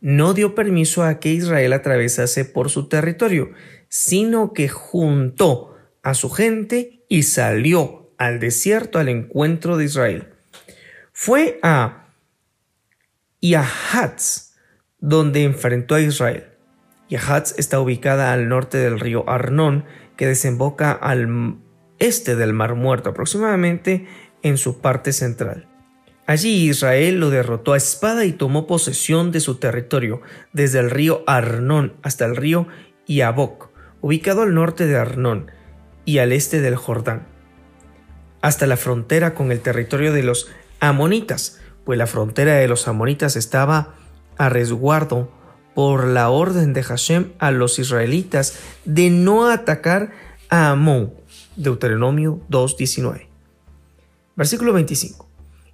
[0.00, 3.52] no dio permiso a que Israel atravesase por su territorio,
[3.88, 10.30] sino que juntó a su gente y salió al desierto al encuentro de Israel.
[11.12, 12.08] Fue a
[13.40, 14.47] Yahatz,
[15.00, 16.44] donde enfrentó a Israel.
[17.08, 19.84] Yahatz está ubicada al norte del río Arnón,
[20.16, 21.58] que desemboca al
[21.98, 24.06] este del Mar Muerto, aproximadamente
[24.42, 25.68] en su parte central.
[26.26, 30.20] Allí Israel lo derrotó a espada y tomó posesión de su territorio,
[30.52, 32.68] desde el río Arnón hasta el río
[33.06, 33.70] Yabok,
[34.02, 35.50] ubicado al norte de Arnón
[36.04, 37.26] y al este del Jordán,
[38.42, 43.34] hasta la frontera con el territorio de los amonitas, pues la frontera de los amonitas
[43.34, 43.94] estaba
[44.38, 45.30] a resguardo
[45.74, 50.12] por la orden de Hashem a los israelitas de no atacar
[50.48, 51.12] a Amón.
[51.56, 53.26] Deuteronomio 2.19.
[54.36, 55.28] Versículo 25.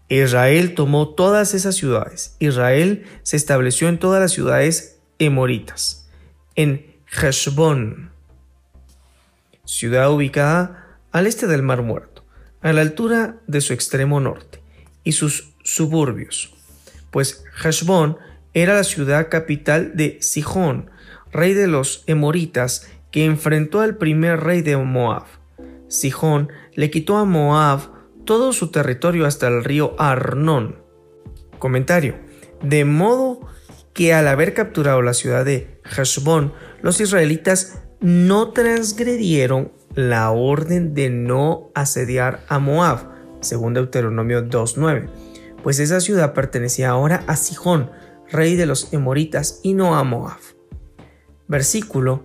[0.09, 2.37] Israel tomó todas esas ciudades.
[2.39, 6.09] Israel se estableció en todas las ciudades emoritas.
[6.55, 8.11] En Heshbon,
[9.65, 12.25] ciudad ubicada al este del Mar Muerto,
[12.61, 14.61] a la altura de su extremo norte,
[15.05, 16.55] y sus suburbios,
[17.11, 18.19] pues Heshbon
[18.55, 20.91] era la ciudad capital de Sihón,
[21.33, 25.25] rey de los Emoritas, que enfrentó al primer rey de Moab.
[25.89, 27.81] Sihón le quitó a Moab
[28.25, 30.77] todo su territorio hasta el río Arnón.
[31.59, 32.17] Comentario.
[32.63, 33.41] De modo
[33.93, 41.11] que al haber capturado la ciudad de Heshbon, los israelitas no transgredieron la orden de
[41.11, 45.09] no asediar a Moab, según Deuteronomio 2.9,
[45.63, 47.91] pues esa ciudad pertenecía ahora a Sihón,
[48.31, 50.39] rey de los Emoritas, y no a Moab.
[51.49, 52.25] Versículo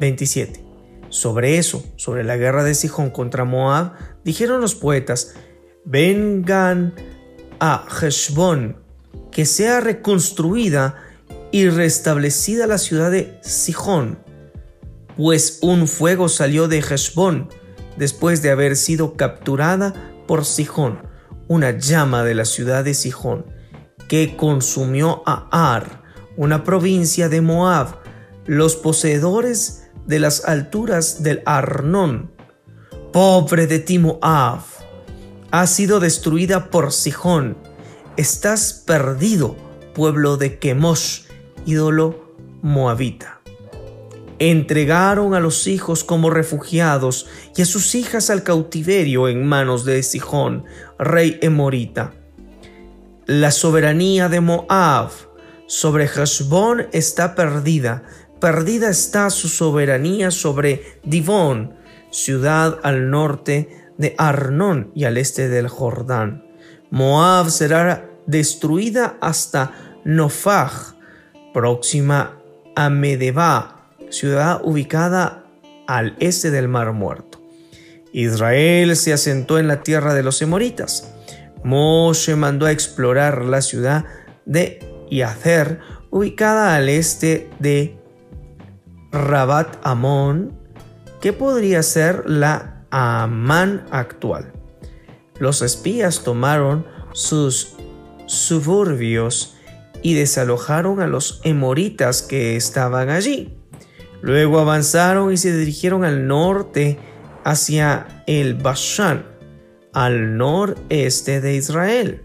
[0.00, 0.64] 27.
[1.08, 3.92] Sobre eso, sobre la guerra de Sijón contra Moab,
[4.24, 5.34] dijeron los poetas,
[5.84, 6.94] vengan
[7.60, 8.78] a Heshbon,
[9.30, 10.96] que sea reconstruida
[11.52, 14.18] y restablecida la ciudad de Sijón,
[15.16, 17.48] pues un fuego salió de Heshbon
[17.96, 19.94] después de haber sido capturada
[20.26, 20.98] por Sijón,
[21.46, 23.46] una llama de la ciudad de Sijón,
[24.08, 26.02] que consumió a Ar,
[26.36, 27.96] una provincia de Moab,
[28.46, 32.32] los poseedores de las alturas del Arnón.
[33.12, 34.60] Pobre de ti Moab,
[35.50, 37.56] ha sido destruida por Sijón.
[38.16, 39.56] Estás perdido,
[39.94, 41.22] pueblo de Kemosh,
[41.64, 43.40] ídolo moabita.
[44.40, 50.02] Entregaron a los hijos como refugiados y a sus hijas al cautiverio en manos de
[50.02, 50.64] Sijón,
[50.98, 52.14] rey emorita.
[53.26, 55.08] La soberanía de Moab
[55.66, 58.02] sobre Heshbón está perdida,
[58.38, 61.74] perdida está su soberanía sobre Divón,
[62.10, 66.44] ciudad al norte de Arnón y al este del Jordán.
[66.90, 69.72] Moab será destruida hasta
[70.04, 70.92] Nofaj,
[71.54, 72.38] próxima
[72.76, 75.46] a Medeba, ciudad ubicada
[75.86, 77.40] al este del Mar Muerto.
[78.12, 81.13] Israel se asentó en la tierra de los Emoritas.
[81.64, 84.04] Moshe mandó a explorar la ciudad
[84.44, 87.98] de Yacer, ubicada al este de
[89.10, 90.58] Rabat Amón,
[91.20, 94.52] que podría ser la Amán actual.
[95.40, 97.74] Los espías tomaron sus
[98.26, 99.56] suburbios
[100.02, 103.58] y desalojaron a los emoritas que estaban allí.
[104.20, 106.98] Luego avanzaron y se dirigieron al norte
[107.42, 109.26] hacia el Bashan,
[109.94, 112.22] al noreste de Israel.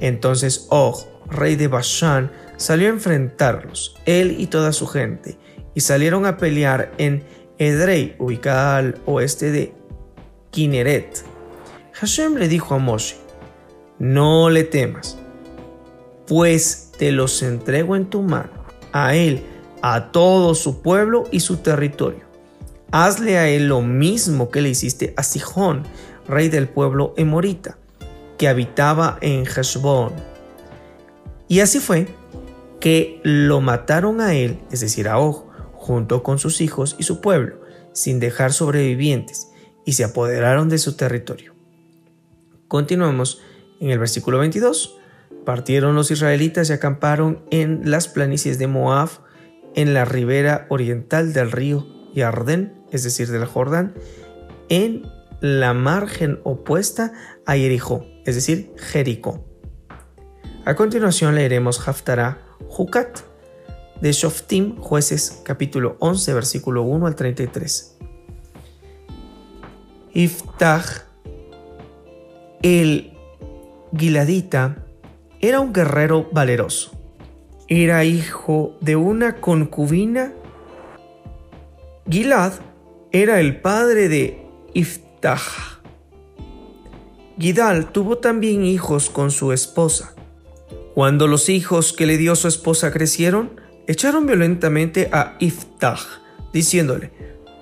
[0.00, 0.96] Entonces Og,
[1.28, 5.38] rey de Bashan, salió a enfrentarlos, él y toda su gente,
[5.74, 7.24] y salieron a pelear en
[7.58, 9.74] Edrei, ubicada al oeste de
[10.50, 11.24] Kineret.
[11.94, 13.16] Hashem le dijo a Moshe,
[13.98, 15.18] no le temas,
[16.26, 18.50] pues te los entrego en tu mano,
[18.92, 19.42] a él,
[19.80, 22.20] a todo su pueblo y su territorio.
[22.90, 25.84] Hazle a él lo mismo que le hiciste a Sijón,
[26.26, 27.78] rey del pueblo emorita,
[28.38, 30.12] que habitaba en Heshbon.
[31.48, 32.08] Y así fue
[32.80, 37.20] que lo mataron a él, es decir, a Og, junto con sus hijos y su
[37.20, 37.60] pueblo,
[37.92, 39.48] sin dejar sobrevivientes,
[39.84, 41.54] y se apoderaron de su territorio.
[42.68, 43.40] Continuamos
[43.80, 44.98] en el versículo 22.
[45.44, 49.10] Partieron los israelitas y acamparon en las planicies de Moab,
[49.74, 53.94] en la ribera oriental del río Yardén, es decir, del Jordán,
[54.68, 55.02] en
[55.42, 57.12] la margen opuesta
[57.46, 59.44] a Jericó, es decir, Jericó.
[60.64, 63.18] A continuación leeremos Haftarah Jucat
[64.00, 67.98] de Shoftim, jueces capítulo 11, versículo 1 al 33.
[70.14, 71.06] Iftach,
[72.62, 73.12] el
[73.96, 74.86] Giladita,
[75.40, 76.92] era un guerrero valeroso.
[77.66, 80.32] Era hijo de una concubina.
[82.08, 82.52] Gilad
[83.10, 84.46] era el padre de
[85.22, 85.78] Iftach.
[87.38, 90.14] Gidal tuvo también hijos con su esposa.
[90.94, 96.00] Cuando los hijos que le dio su esposa crecieron, echaron violentamente a Iftach,
[96.52, 97.12] diciéndole,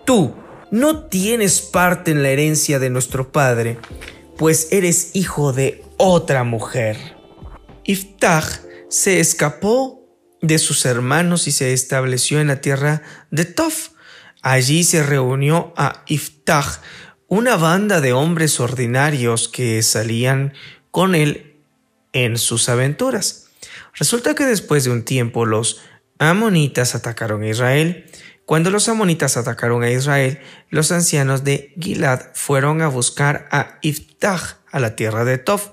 [0.07, 0.35] Tú
[0.71, 3.79] no tienes parte en la herencia de nuestro padre,
[4.39, 6.97] pues eres hijo de otra mujer.
[7.85, 10.09] Iftach se escapó
[10.41, 13.91] de sus hermanos y se estableció en la tierra de Tof.
[14.41, 16.81] Allí se reunió a Iftach
[17.31, 20.53] una banda de hombres ordinarios que salían
[20.91, 21.55] con él
[22.13, 23.51] en sus aventuras.
[23.95, 25.81] Resulta que después de un tiempo los
[26.19, 28.11] amonitas atacaron a Israel.
[28.47, 30.41] Cuando los amonitas atacaron a Israel,
[30.71, 35.71] los ancianos de Gilad fueron a buscar a Iftach a la tierra de Tof.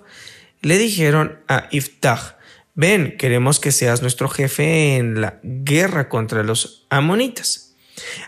[0.62, 2.36] Le dijeron a Iftach,
[2.76, 7.66] ven, queremos que seas nuestro jefe en la guerra contra los amonitas.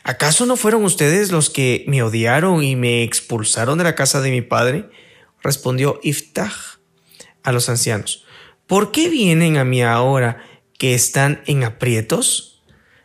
[0.04, 4.32] ¿Acaso no fueron ustedes los que me odiaron y me expulsaron de la casa de
[4.32, 4.90] mi padre?
[5.42, 6.80] Respondió Iftach
[7.44, 8.26] a los ancianos.
[8.68, 10.44] ¿Por qué vienen a mí ahora
[10.78, 12.62] que están en aprietos?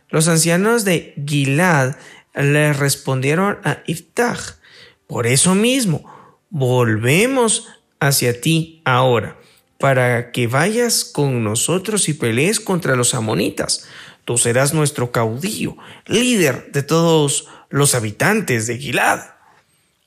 [0.08, 1.96] Los ancianos de Gilad
[2.34, 4.58] le respondieron a Iftach.
[5.06, 7.68] Por eso mismo, volvemos
[8.00, 9.38] hacia ti ahora,
[9.78, 13.86] para que vayas con nosotros y pelees contra los amonitas
[14.24, 19.20] Tú serás nuestro caudillo, líder de todos los habitantes de Gilad.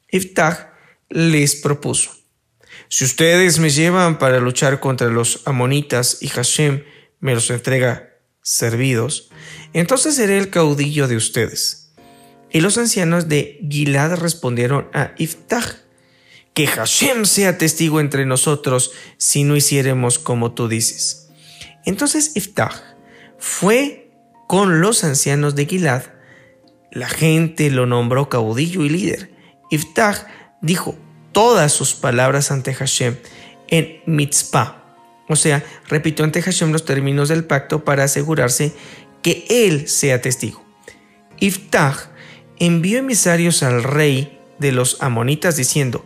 [0.10, 0.70] Iftach
[1.10, 2.12] les propuso,
[2.90, 6.84] si ustedes me llevan para luchar contra los amonitas y Hashem
[7.20, 9.30] me los entrega servidos,
[9.74, 11.94] entonces seré el caudillo de ustedes.
[12.50, 15.76] Y los ancianos de Gilad respondieron a Iftach,
[16.54, 21.28] que Hashem sea testigo entre nosotros si no hiciéremos como tú dices.
[21.86, 22.82] Entonces Iftach
[23.38, 24.07] fue
[24.48, 26.04] con los ancianos de Gilad.
[26.92, 29.38] La gente lo nombró caudillo y líder,
[29.70, 30.26] Iftach
[30.62, 30.96] dijo
[31.32, 33.18] todas sus palabras ante Hashem
[33.68, 34.84] en Mitzpah.
[35.30, 38.74] O sea, repitió ante Hashem los términos del pacto para asegurarse
[39.22, 40.66] que él sea testigo.
[41.40, 42.10] Iftach
[42.60, 46.06] envió emisarios al rey de los amonitas diciendo,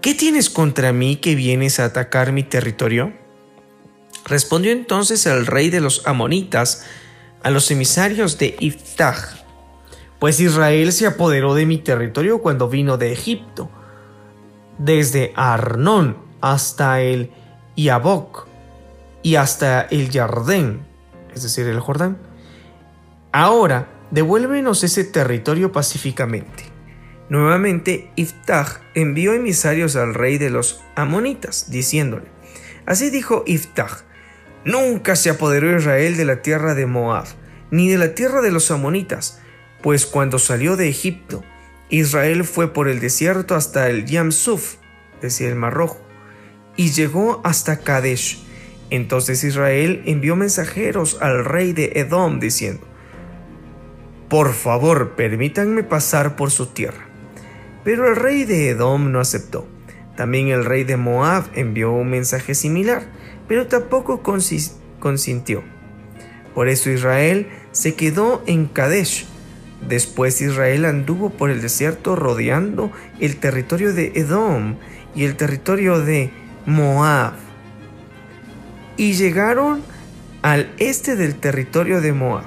[0.00, 3.12] ¿qué tienes contra mí que vienes a atacar mi territorio?
[4.24, 6.84] Respondió entonces el rey de los amonitas
[7.42, 9.42] a los emisarios de Iftach,
[10.18, 13.70] pues Israel se apoderó de mi territorio cuando vino de Egipto,
[14.78, 17.30] desde Arnón hasta el
[17.76, 18.46] Yabok
[19.22, 20.86] y hasta el Jardén,
[21.34, 22.18] es decir, el Jordán.
[23.32, 26.64] Ahora, devuélvenos ese territorio pacíficamente.
[27.28, 32.26] Nuevamente, Iftach envió emisarios al rey de los amonitas, diciéndole,
[32.84, 34.04] así dijo Iftach,
[34.64, 37.26] nunca se apoderó Israel de la tierra de Moab,
[37.70, 39.40] ni de la tierra de los amonitas,
[39.82, 41.42] pues cuando salió de Egipto,
[41.88, 44.76] Israel fue por el desierto hasta el Yamsuf,
[45.16, 46.00] es decir, el Mar Rojo,
[46.76, 48.42] y llegó hasta Kadesh.
[48.90, 52.86] Entonces Israel envió mensajeros al rey de Edom diciendo,
[54.28, 57.06] Por favor, permítanme pasar por su tierra.
[57.84, 59.66] Pero el rey de Edom no aceptó.
[60.16, 63.02] También el rey de Moab envió un mensaje similar,
[63.52, 64.22] pero tampoco
[64.98, 65.62] consintió.
[66.54, 69.26] Por eso Israel se quedó en Kadesh.
[69.86, 72.90] Después Israel anduvo por el desierto rodeando
[73.20, 74.76] el territorio de Edom
[75.14, 76.30] y el territorio de
[76.64, 77.34] Moab.
[78.96, 79.82] Y llegaron
[80.40, 82.44] al este del territorio de Moab,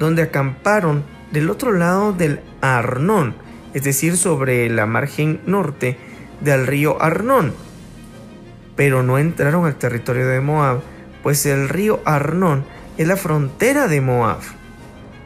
[0.00, 3.36] donde acamparon del otro lado del Arnón,
[3.72, 5.96] es decir, sobre la margen norte
[6.40, 7.54] del río Arnón.
[8.80, 10.80] Pero no entraron al territorio de Moab,
[11.22, 12.64] pues el río Arnón
[12.96, 14.38] es la frontera de Moab.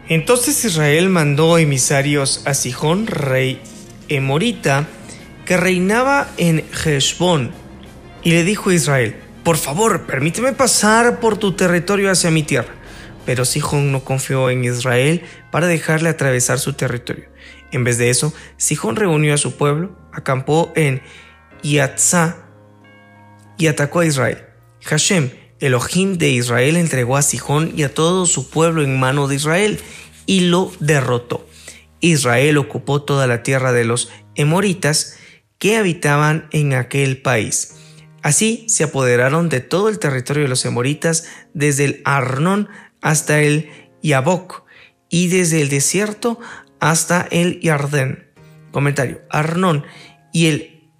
[0.09, 3.63] Entonces Israel mandó emisarios a Sijón, rey
[4.09, 4.89] Emorita,
[5.47, 7.53] que reinaba en Heshbón,
[8.25, 12.75] y le dijo a Israel, por favor, permíteme pasar por tu territorio hacia mi tierra.
[13.25, 17.27] Pero Sijón no confió en Israel para dejarle atravesar su territorio.
[17.71, 21.03] En vez de eso, Sijón reunió a su pueblo, acampó en
[21.63, 22.44] Yatzá
[23.59, 24.39] y atacó a Israel.
[24.85, 25.31] Hashem,
[25.61, 29.81] Elohim de Israel, entregó a Sijón y a todo su pueblo en mano de Israel
[30.27, 31.47] y lo derrotó.
[32.01, 35.17] Israel ocupó toda la tierra de los emoritas
[35.59, 37.77] que habitaban en aquel país.
[38.23, 42.69] Así se apoderaron de todo el territorio de los emoritas desde el Arnón
[43.01, 43.71] hasta el
[44.03, 44.65] Yabok
[45.09, 46.41] y desde el desierto
[46.81, 48.31] hasta el Yardén.
[48.71, 49.23] Comentario.
[49.31, 49.85] Arnón
[50.33, 50.91] y el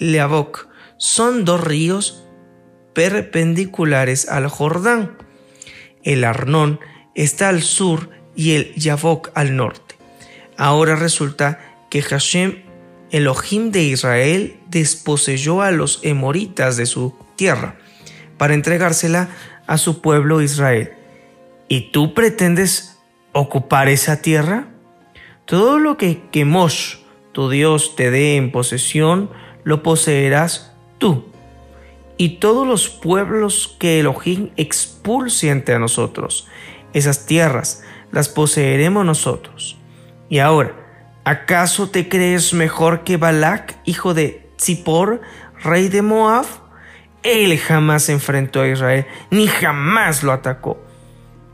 [0.00, 0.68] Yabok
[1.04, 2.24] son dos ríos
[2.94, 5.18] perpendiculares al Jordán.
[6.02, 6.80] El Arnón
[7.14, 9.96] está al sur y el Yabok al norte.
[10.56, 12.62] Ahora resulta que Hashem
[13.10, 17.76] Elohim de Israel desposeyó a los emoritas de su tierra
[18.38, 19.28] para entregársela
[19.66, 20.94] a su pueblo Israel.
[21.68, 22.98] ¿Y tú pretendes
[23.32, 24.68] ocupar esa tierra?
[25.44, 26.96] Todo lo que Kemosh,
[27.32, 29.30] tu Dios, te dé en posesión,
[29.64, 30.73] lo poseerás
[32.16, 36.46] Y todos los pueblos que Elohim expulse ante nosotros,
[36.92, 37.82] esas tierras
[38.12, 39.76] las poseeremos nosotros.
[40.28, 40.84] Y ahora,
[41.24, 45.22] ¿Acaso te crees mejor que Balak, hijo de Zippor,
[45.62, 46.44] rey de Moab?
[47.22, 50.78] Él jamás enfrentó a Israel, ni jamás lo atacó.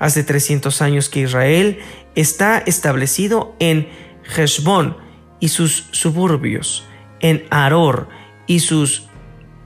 [0.00, 1.78] Hace 300 años que Israel
[2.16, 3.88] está establecido en
[4.36, 4.96] Heshbon
[5.38, 6.84] y sus suburbios,
[7.20, 8.08] en Aror
[8.48, 9.08] y sus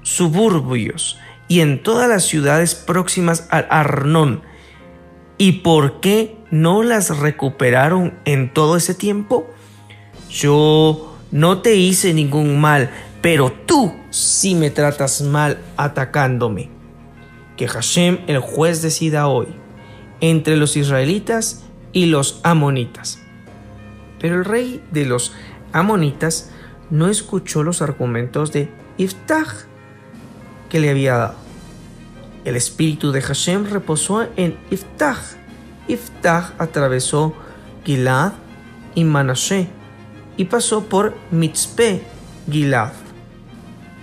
[0.05, 4.43] suburbios, y en todas las ciudades próximas al Arnón.
[5.37, 9.51] ¿Y por qué no las recuperaron en todo ese tiempo?
[10.31, 12.91] Yo no te hice ningún mal,
[13.21, 16.71] pero tú sí me tratas mal atacándome.
[17.57, 19.49] Que Hashem, el juez, decida hoy
[20.21, 23.21] entre los israelitas y los amonitas.
[24.21, 25.33] Pero el rey de los
[25.73, 26.51] amonitas
[26.91, 29.67] no escuchó los argumentos de Iftach
[30.75, 31.35] que le había dado.
[32.45, 35.20] El espíritu de Hashem reposó en Iftach.
[35.87, 37.33] Iftach atravesó
[37.85, 38.33] Gilad
[38.97, 39.68] y Manashe
[40.37, 42.03] y pasó por Mitzpe
[42.51, 42.91] Gilad.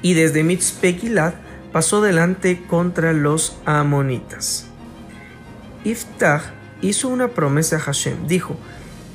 [0.02, 1.34] Y desde Mitzpe Gilad
[1.74, 4.68] pasó delante contra los amonitas.
[5.84, 8.28] Iftach hizo una promesa a Hashem.
[8.28, 8.56] Dijo,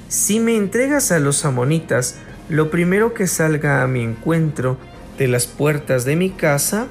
[0.08, 2.16] si me entregas a los amonitas,
[2.50, 4.76] lo primero que salga a mi encuentro
[5.16, 6.88] de las puertas de mi casa,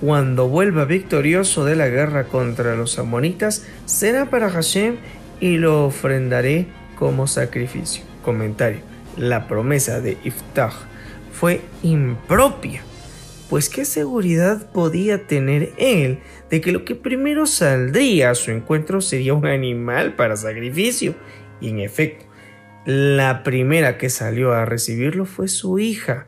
[0.00, 4.96] cuando vuelva victorioso de la guerra contra los amonitas, será para Hashem
[5.40, 6.66] y lo ofrendaré
[6.98, 8.04] como sacrificio.
[8.22, 8.80] Comentario.
[9.16, 10.72] la promesa de Iftah
[11.32, 12.82] fue impropia,
[13.48, 16.18] pues qué seguridad podía tener él
[16.50, 21.14] de que lo que primero saldría a su encuentro sería un animal para sacrificio.
[21.60, 22.26] Y en efecto,
[22.84, 26.26] la primera que salió a recibirlo fue su hija.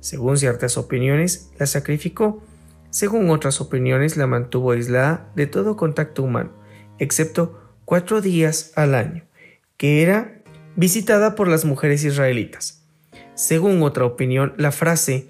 [0.00, 2.42] Según ciertas opiniones, la sacrificó.
[2.90, 6.52] Según otras opiniones, la mantuvo aislada de todo contacto humano,
[6.98, 9.24] excepto cuatro días al año,
[9.76, 10.42] que era
[10.76, 12.86] visitada por las mujeres israelitas.
[13.34, 15.28] Según otra opinión, la frase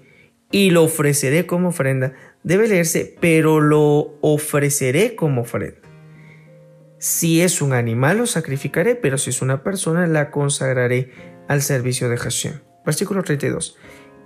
[0.51, 5.87] y lo ofreceré como ofrenda debe leerse pero lo ofreceré como ofrenda.
[6.97, 11.11] Si es un animal lo sacrificaré, pero si es una persona la consagraré
[11.47, 12.59] al servicio de Hashem.
[12.85, 13.77] Versículo 32.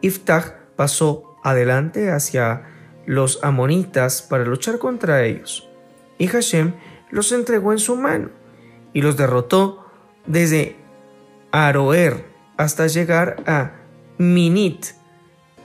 [0.01, 2.72] Iftach pasó adelante hacia
[3.06, 5.70] los amonitas para luchar contra ellos,
[6.18, 6.74] y Hashem
[7.10, 8.30] los entregó en su mano
[8.93, 9.86] y los derrotó
[10.26, 10.76] desde
[11.51, 12.26] Aroer
[12.58, 13.72] hasta llegar a
[14.18, 14.86] Minit,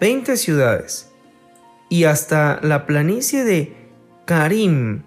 [0.01, 1.13] 20 ciudades,
[1.89, 3.77] y hasta la planicie de
[4.27, 5.03] Karim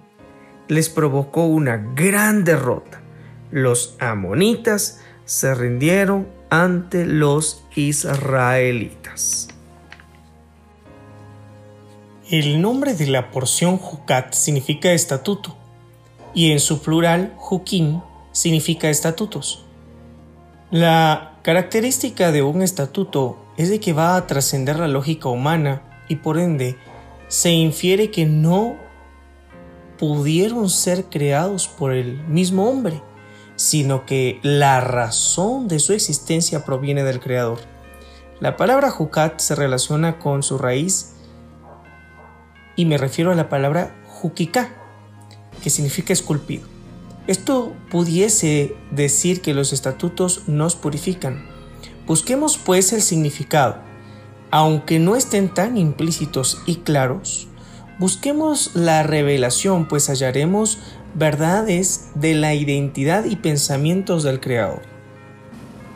[0.68, 3.02] les provocó una gran derrota.
[3.52, 9.51] Los amonitas se rindieron ante los israelitas.
[12.32, 15.54] El nombre de la porción Jucat significa estatuto
[16.34, 18.00] y en su plural Jukim
[18.32, 19.66] significa estatutos.
[20.70, 26.16] La característica de un estatuto es de que va a trascender la lógica humana y
[26.16, 26.78] por ende
[27.28, 28.78] se infiere que no
[30.00, 33.02] pudieron ser creados por el mismo hombre,
[33.58, 37.60] sino que la razón de su existencia proviene del Creador.
[38.40, 41.18] La palabra Jucat se relaciona con su raíz
[42.82, 44.74] y me refiero a la palabra Jukika,
[45.62, 46.64] que significa esculpido.
[47.28, 51.46] Esto pudiese decir que los estatutos nos purifican.
[52.08, 53.78] Busquemos pues el significado.
[54.50, 57.48] Aunque no estén tan implícitos y claros,
[58.02, 60.80] Busquemos la revelación, pues hallaremos
[61.14, 64.82] verdades de la identidad y pensamientos del Creador.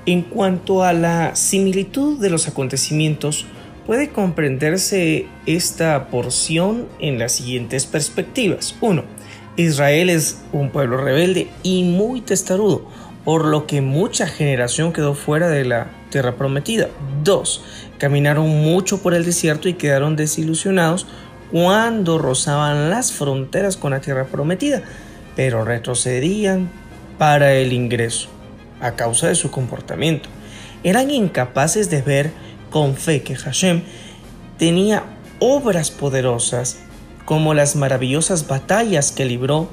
[0.05, 3.47] En cuanto a la similitud de los acontecimientos,
[3.85, 8.75] puede comprenderse esta porción en las siguientes perspectivas.
[8.81, 9.03] 1.
[9.57, 12.87] Israel es un pueblo rebelde y muy testarudo,
[13.23, 16.89] por lo que mucha generación quedó fuera de la tierra prometida.
[17.23, 17.63] 2.
[17.97, 21.07] Caminaron mucho por el desierto y quedaron desilusionados
[21.51, 24.81] cuando rozaban las fronteras con la tierra prometida,
[25.35, 26.69] pero retrocedían
[27.17, 28.29] para el ingreso
[28.81, 30.27] a causa de su comportamiento.
[30.83, 32.31] Eran incapaces de ver
[32.75, 33.83] con fe que Hashem
[34.57, 35.05] tenía
[35.39, 36.79] obras poderosas
[37.23, 39.69] como las maravillosas batallas que libró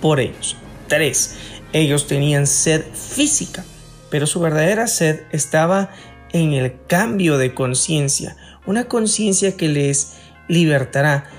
[0.00, 0.56] por ellos.
[0.88, 1.36] 3.
[1.72, 3.64] Ellos tenían sed física,
[4.10, 5.90] pero su verdadera sed estaba
[6.32, 8.36] en el cambio de conciencia,
[8.66, 10.14] una conciencia que les
[10.48, 11.30] libertará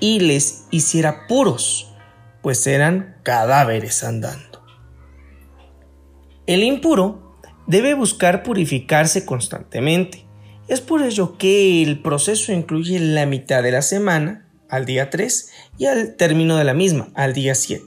[0.00, 1.92] y les hiciera puros,
[2.40, 4.64] pues eran cadáveres andando.
[6.46, 7.36] El impuro
[7.66, 10.25] debe buscar purificarse constantemente.
[10.68, 15.48] Es por ello que el proceso incluye la mitad de la semana, al día 3,
[15.78, 17.84] y al término de la misma, al día 7.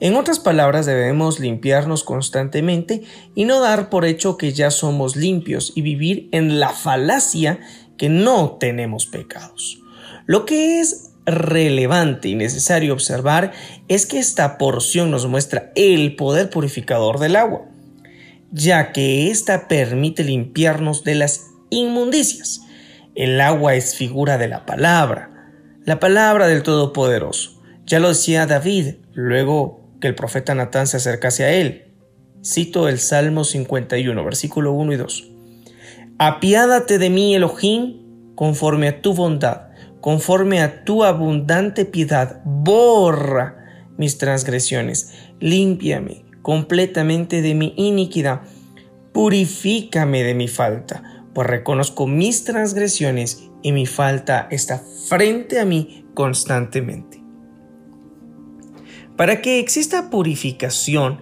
[0.00, 3.02] En otras palabras, debemos limpiarnos constantemente
[3.36, 7.60] y no dar por hecho que ya somos limpios y vivir en la falacia
[7.96, 9.78] que no tenemos pecados.
[10.26, 13.52] Lo que es relevante y necesario observar
[13.86, 17.66] es que esta porción nos muestra el poder purificador del agua,
[18.50, 22.62] ya que ésta permite limpiarnos de las inmundicias.
[23.14, 25.54] El agua es figura de la palabra,
[25.84, 27.62] la palabra del Todopoderoso.
[27.86, 31.92] Ya lo decía David luego que el profeta Natán se acercase a él.
[32.44, 35.30] Cito el Salmo 51, versículo 1 y 2.
[36.18, 43.56] Apiádate de mí, Elohim, conforme a tu bondad conforme a tu abundante piedad, borra
[43.96, 48.40] mis transgresiones, límpiame completamente de mi iniquidad,
[49.12, 56.06] purifícame de mi falta, pues reconozco mis transgresiones y mi falta está frente a mí
[56.14, 57.22] constantemente.
[59.16, 61.20] Para que exista purificación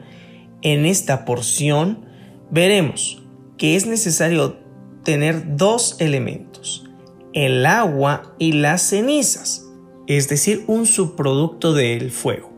[0.62, 2.06] en esta porción,
[2.50, 3.22] veremos
[3.56, 4.58] que es necesario
[5.02, 6.88] tener dos elementos
[7.32, 9.66] el agua y las cenizas,
[10.06, 12.52] es decir, un subproducto del fuego.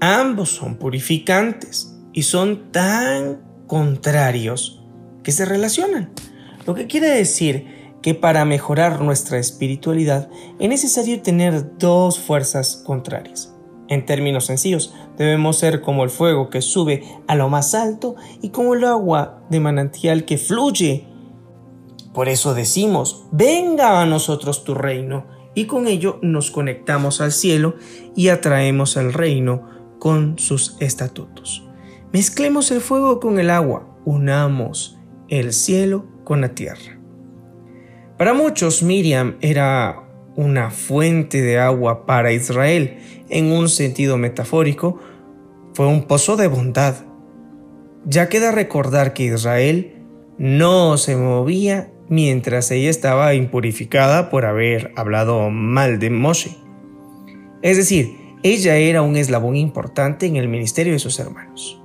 [0.00, 4.82] Ambos son purificantes y son tan contrarios
[5.22, 6.10] que se relacionan.
[6.66, 13.54] Lo que quiere decir que para mejorar nuestra espiritualidad es necesario tener dos fuerzas contrarias.
[13.88, 18.50] En términos sencillos, debemos ser como el fuego que sube a lo más alto y
[18.50, 21.06] como el agua de manantial que fluye.
[22.14, 27.74] Por eso decimos, venga a nosotros tu reino, y con ello nos conectamos al cielo
[28.16, 31.68] y atraemos al reino con sus estatutos.
[32.12, 34.98] Mezclemos el fuego con el agua, unamos
[35.28, 36.98] el cielo con la tierra.
[38.18, 40.02] Para muchos Miriam era
[40.36, 42.98] una fuente de agua para Israel.
[43.28, 44.98] En un sentido metafórico,
[45.74, 46.96] fue un pozo de bondad.
[48.04, 49.94] Ya queda recordar que Israel
[50.38, 56.56] no se movía mientras ella estaba impurificada por haber hablado mal de Moshe.
[57.62, 61.80] Es decir, ella era un eslabón importante en el ministerio de sus hermanos.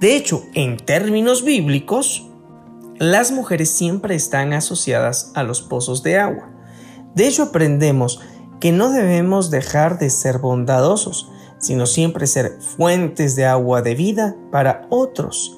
[0.00, 2.27] De hecho, en términos bíblicos,
[2.98, 6.50] las mujeres siempre están asociadas a los pozos de agua.
[7.14, 8.20] De hecho, aprendemos
[8.60, 14.36] que no debemos dejar de ser bondadosos, sino siempre ser fuentes de agua de vida
[14.50, 15.56] para otros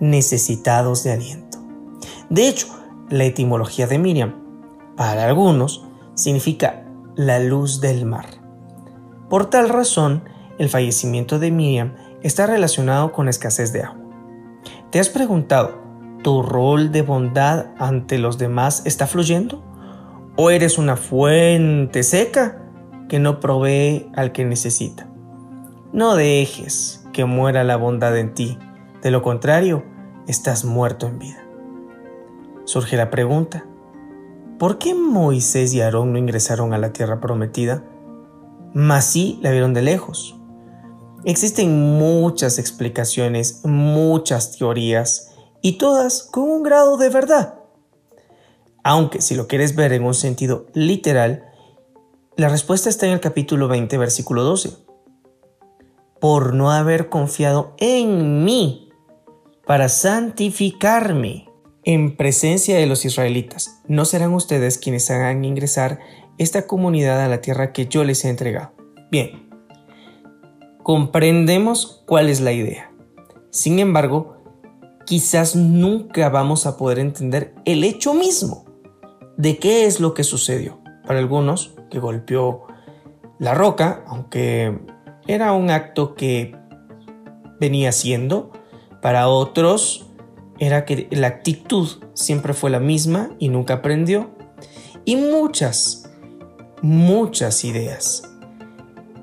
[0.00, 1.58] necesitados de aliento.
[2.28, 2.68] De hecho,
[3.08, 4.34] la etimología de Miriam,
[4.96, 6.84] para algunos, significa
[7.16, 8.26] la luz del mar.
[9.28, 10.24] Por tal razón,
[10.58, 14.04] el fallecimiento de Miriam está relacionado con la escasez de agua.
[14.90, 15.83] ¿Te has preguntado,
[16.24, 19.62] ¿tu rol de bondad ante los demás está fluyendo?
[20.36, 22.62] ¿O eres una fuente seca
[23.08, 25.06] que no provee al que necesita?
[25.92, 28.58] No dejes que muera la bondad en ti,
[29.02, 29.84] de lo contrario,
[30.26, 31.46] estás muerto en vida.
[32.64, 33.66] Surge la pregunta,
[34.58, 37.84] ¿por qué Moisés y Aarón no ingresaron a la tierra prometida?
[38.72, 40.40] Mas sí la vieron de lejos.
[41.24, 45.33] Existen muchas explicaciones, muchas teorías,
[45.64, 47.54] y todas con un grado de verdad.
[48.82, 51.50] Aunque si lo quieres ver en un sentido literal,
[52.36, 54.84] la respuesta está en el capítulo 20, versículo 12
[56.20, 58.90] por no haber confiado en mí
[59.66, 61.48] para santificarme
[61.82, 63.82] en presencia de los israelitas.
[63.88, 65.98] No serán ustedes quienes hagan ingresar
[66.38, 68.72] esta comunidad a la tierra que yo les he entregado.
[69.10, 69.50] Bien,
[70.82, 72.90] comprendemos cuál es la idea.
[73.50, 74.33] Sin embargo,
[75.04, 78.64] quizás nunca vamos a poder entender el hecho mismo
[79.36, 80.80] de qué es lo que sucedió.
[81.06, 82.66] Para algunos, que golpeó
[83.38, 84.78] la roca, aunque
[85.26, 86.56] era un acto que
[87.60, 88.52] venía siendo.
[89.02, 90.06] Para otros
[90.58, 94.30] era que la actitud siempre fue la misma y nunca aprendió.
[95.04, 96.10] Y muchas,
[96.80, 98.22] muchas ideas.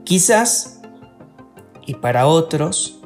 [0.03, 0.81] Quizás,
[1.85, 3.00] y para otros,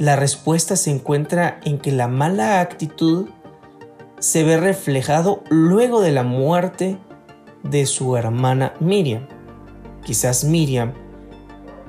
[0.00, 3.28] la respuesta se encuentra en que la mala actitud
[4.18, 6.96] se ve reflejado luego de la muerte
[7.64, 9.26] de su hermana Miriam.
[10.02, 10.94] Quizás Miriam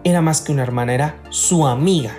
[0.04, 2.12] era más que una hermana, era su amiga.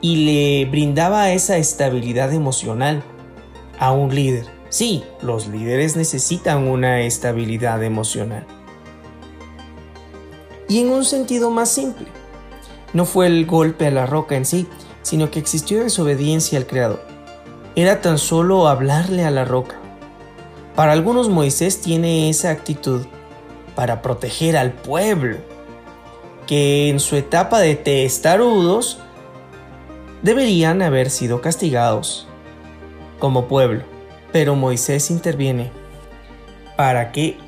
[0.00, 3.04] Y le brindaba esa estabilidad emocional
[3.78, 4.46] a un líder.
[4.70, 8.44] Sí, los líderes necesitan una estabilidad emocional.
[10.68, 12.08] Y en un sentido más simple,
[12.94, 14.66] no fue el golpe a la roca en sí,
[15.02, 17.04] sino que existió desobediencia al Creador.
[17.76, 19.74] Era tan solo hablarle a la roca.
[20.74, 23.02] Para algunos Moisés tiene esa actitud
[23.74, 25.38] para proteger al pueblo,
[26.46, 28.98] que en su etapa de testarudos
[30.22, 32.26] deberían haber sido castigados
[33.18, 33.82] como pueblo.
[34.32, 35.70] Pero Moisés interviene
[36.76, 37.38] para que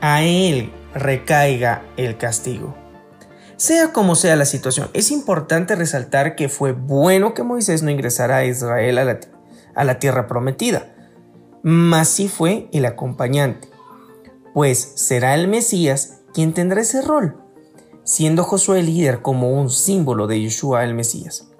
[0.00, 2.79] a él recaiga el castigo.
[3.60, 8.38] Sea como sea la situación, es importante resaltar que fue bueno que Moisés no ingresara
[8.38, 10.94] a Israel a la, tierra prometida,
[11.62, 13.68] mas sí fue el acompañante,
[14.54, 17.36] pues será el Mesías quien tendrá ese rol
[18.02, 21.50] siendo Josué el líder como un símbolo de Yeshua el Mesías.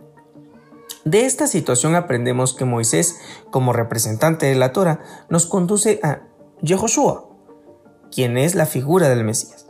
[1.04, 3.20] De esta situación aprendemos que Moisés,
[3.50, 6.22] como representante de la Torah, nos conduce a
[6.62, 7.28] Yehoshua,
[8.10, 9.66] quien es la figura del Mesías.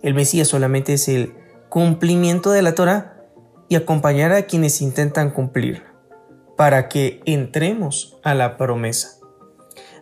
[0.00, 1.43] El Mesías solamente es el
[1.74, 3.16] cumplimiento de la Torah
[3.68, 5.92] y acompañar a quienes intentan cumplirla,
[6.56, 9.18] para que entremos a la promesa.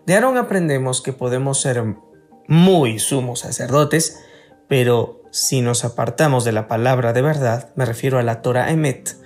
[0.05, 1.83] De Aarón aprendemos que podemos ser
[2.47, 4.18] muy sumos sacerdotes,
[4.68, 9.16] pero si nos apartamos de la palabra de verdad, me refiero a la Torah Emet,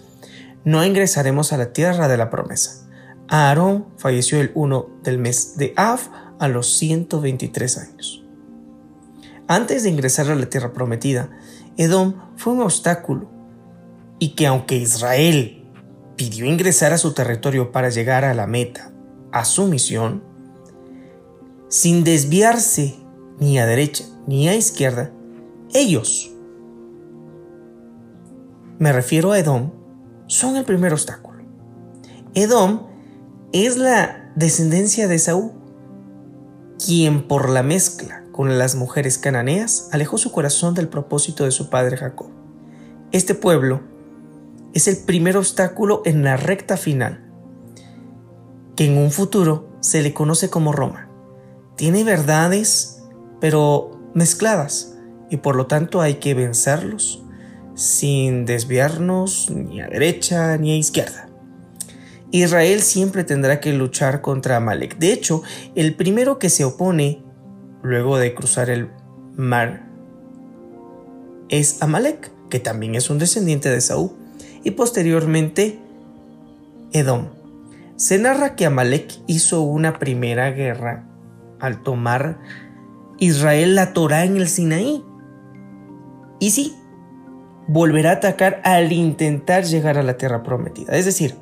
[0.62, 2.88] no ingresaremos a la tierra de la promesa.
[3.26, 5.98] Aarón falleció el 1 del mes de Av
[6.38, 8.25] a los 123 años.
[9.48, 11.30] Antes de ingresar a la tierra prometida,
[11.76, 13.30] Edom fue un obstáculo
[14.18, 15.64] y que aunque Israel
[16.16, 18.92] pidió ingresar a su territorio para llegar a la meta,
[19.30, 20.22] a su misión,
[21.68, 22.96] sin desviarse
[23.38, 25.12] ni a derecha ni a izquierda,
[25.72, 26.32] ellos
[28.78, 29.70] me refiero a Edom,
[30.26, 31.42] son el primer obstáculo.
[32.34, 32.88] Edom
[33.52, 35.52] es la descendencia de Saúl,
[36.84, 41.70] quien por la mezcla con las mujeres cananeas alejó su corazón del propósito de su
[41.70, 42.28] padre Jacob.
[43.10, 43.80] Este pueblo
[44.74, 47.24] es el primer obstáculo en la recta final,
[48.76, 51.08] que en un futuro se le conoce como Roma.
[51.76, 53.02] Tiene verdades,
[53.40, 54.98] pero mezcladas,
[55.30, 57.24] y por lo tanto hay que vencerlos
[57.74, 61.30] sin desviarnos ni a derecha ni a izquierda.
[62.32, 64.98] Israel siempre tendrá que luchar contra Amalek.
[64.98, 65.42] De hecho,
[65.74, 67.25] el primero que se opone
[67.82, 68.90] luego de cruzar el
[69.36, 69.86] mar
[71.48, 74.10] es Amalek, que también es un descendiente de Saúl,
[74.64, 75.78] y posteriormente
[76.92, 77.28] Edom.
[77.96, 81.06] Se narra que Amalek hizo una primera guerra
[81.60, 82.38] al tomar
[83.18, 85.02] Israel la Torá en el Sinaí.
[86.38, 86.74] Y sí,
[87.68, 90.96] volverá a atacar al intentar llegar a la tierra prometida.
[90.96, 91.34] Es decir,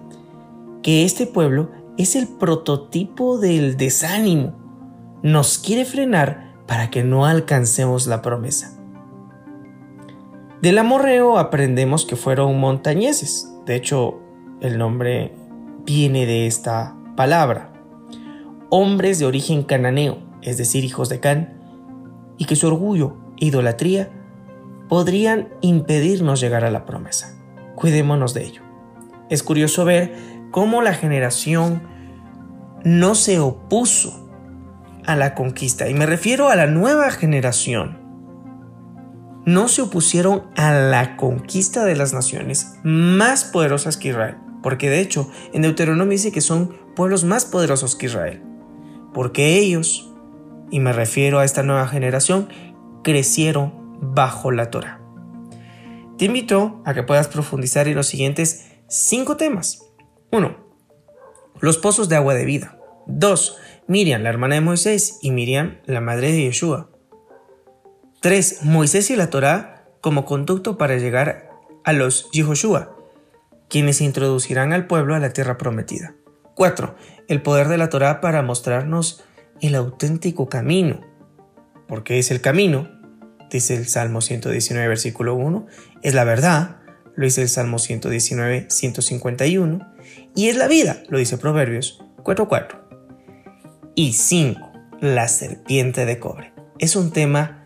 [0.83, 4.64] que este pueblo es el prototipo del desánimo.
[5.25, 8.79] Nos quiere frenar para que no alcancemos la promesa.
[10.61, 13.51] Del amorreo aprendemos que fueron montañeses.
[13.65, 14.21] De hecho,
[14.61, 15.35] el nombre
[15.87, 17.73] viene de esta palabra.
[18.69, 21.59] Hombres de origen cananeo, es decir, hijos de Can,
[22.37, 24.11] y que su orgullo e idolatría
[24.91, 27.35] podrían impedirnos llegar a la promesa.
[27.77, 28.61] Cuidémonos de ello.
[29.31, 30.13] Es curioso ver
[30.51, 31.83] cómo la generación
[32.85, 34.24] no se opuso
[35.07, 37.99] a la conquista, y me refiero a la nueva generación.
[39.47, 45.01] No se opusieron a la conquista de las naciones más poderosas que Israel, porque de
[45.01, 48.43] hecho en Deuteronomio dice que son pueblos más poderosos que Israel,
[49.13, 50.11] porque ellos,
[50.71, 52.49] y me refiero a esta nueva generación,
[53.03, 55.01] crecieron bajo la Torah.
[56.19, 59.85] Te invito a que puedas profundizar en los siguientes cinco temas.
[60.31, 60.57] 1.
[61.61, 62.79] Los pozos de agua de vida.
[63.07, 63.59] 2.
[63.87, 66.91] Miriam, la hermana de Moisés, y Miriam, la madre de Yeshua.
[68.21, 68.65] 3.
[68.65, 71.51] Moisés y la Torah como conducto para llegar
[71.85, 72.97] a los Yehoshua,
[73.69, 76.15] quienes introducirán al pueblo a la tierra prometida.
[76.55, 76.95] 4.
[77.29, 79.23] El poder de la Torah para mostrarnos
[79.61, 81.01] el auténtico camino,
[81.87, 82.89] porque es el camino
[83.55, 85.67] dice el Salmo 119, versículo 1,
[86.03, 86.79] es la verdad,
[87.15, 89.95] lo dice el Salmo 119, 151,
[90.35, 92.84] y es la vida, lo dice Proverbios 4.4.
[93.97, 96.53] Y 5, la serpiente de cobre.
[96.81, 97.65] Es un tema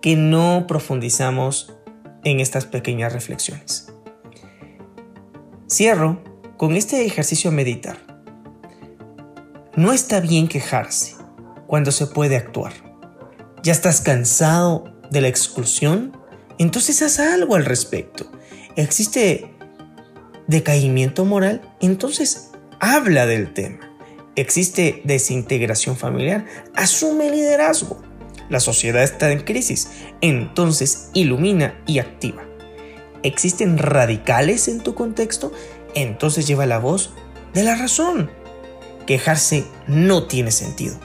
[0.00, 1.76] que no profundizamos
[2.24, 3.92] en estas pequeñas reflexiones.
[5.70, 6.22] Cierro
[6.56, 7.98] con este ejercicio a meditar.
[9.74, 11.14] No está bien quejarse
[11.66, 12.72] cuando se puede actuar.
[13.62, 16.16] Ya estás cansado de la exclusión,
[16.56, 18.30] entonces haz algo al respecto.
[18.76, 19.54] ¿Existe
[20.46, 21.60] decaimiento moral?
[21.82, 23.85] Entonces habla del tema.
[24.36, 26.46] ¿Existe desintegración familiar?
[26.74, 28.02] Asume liderazgo.
[28.48, 32.44] La sociedad está en crisis, entonces ilumina y activa.
[33.22, 35.52] ¿Existen radicales en tu contexto?
[35.94, 37.12] Entonces lleva la voz
[37.54, 38.30] de la razón.
[39.06, 40.96] Quejarse no tiene sentido.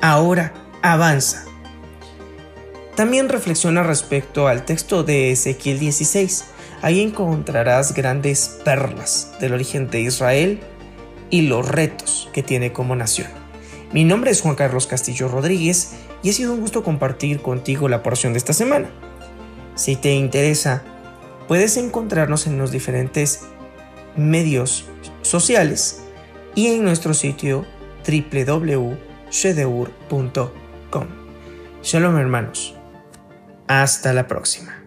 [0.00, 0.52] Ahora
[0.82, 1.44] avanza
[3.00, 6.44] también reflexiona respecto al texto de Ezequiel 16.
[6.82, 10.60] Ahí encontrarás grandes perlas del origen de Israel
[11.30, 13.28] y los retos que tiene como nación.
[13.92, 18.02] Mi nombre es Juan Carlos Castillo Rodríguez y ha sido un gusto compartir contigo la
[18.02, 18.90] porción de esta semana.
[19.74, 20.82] Si te interesa,
[21.48, 23.40] puedes encontrarnos en los diferentes
[24.16, 24.86] medios
[25.22, 26.02] sociales
[26.54, 27.64] y en nuestro sitio
[28.06, 31.06] www.shedeur.com.
[31.82, 32.74] Shalom hermanos.
[33.66, 34.79] Hasta la próxima.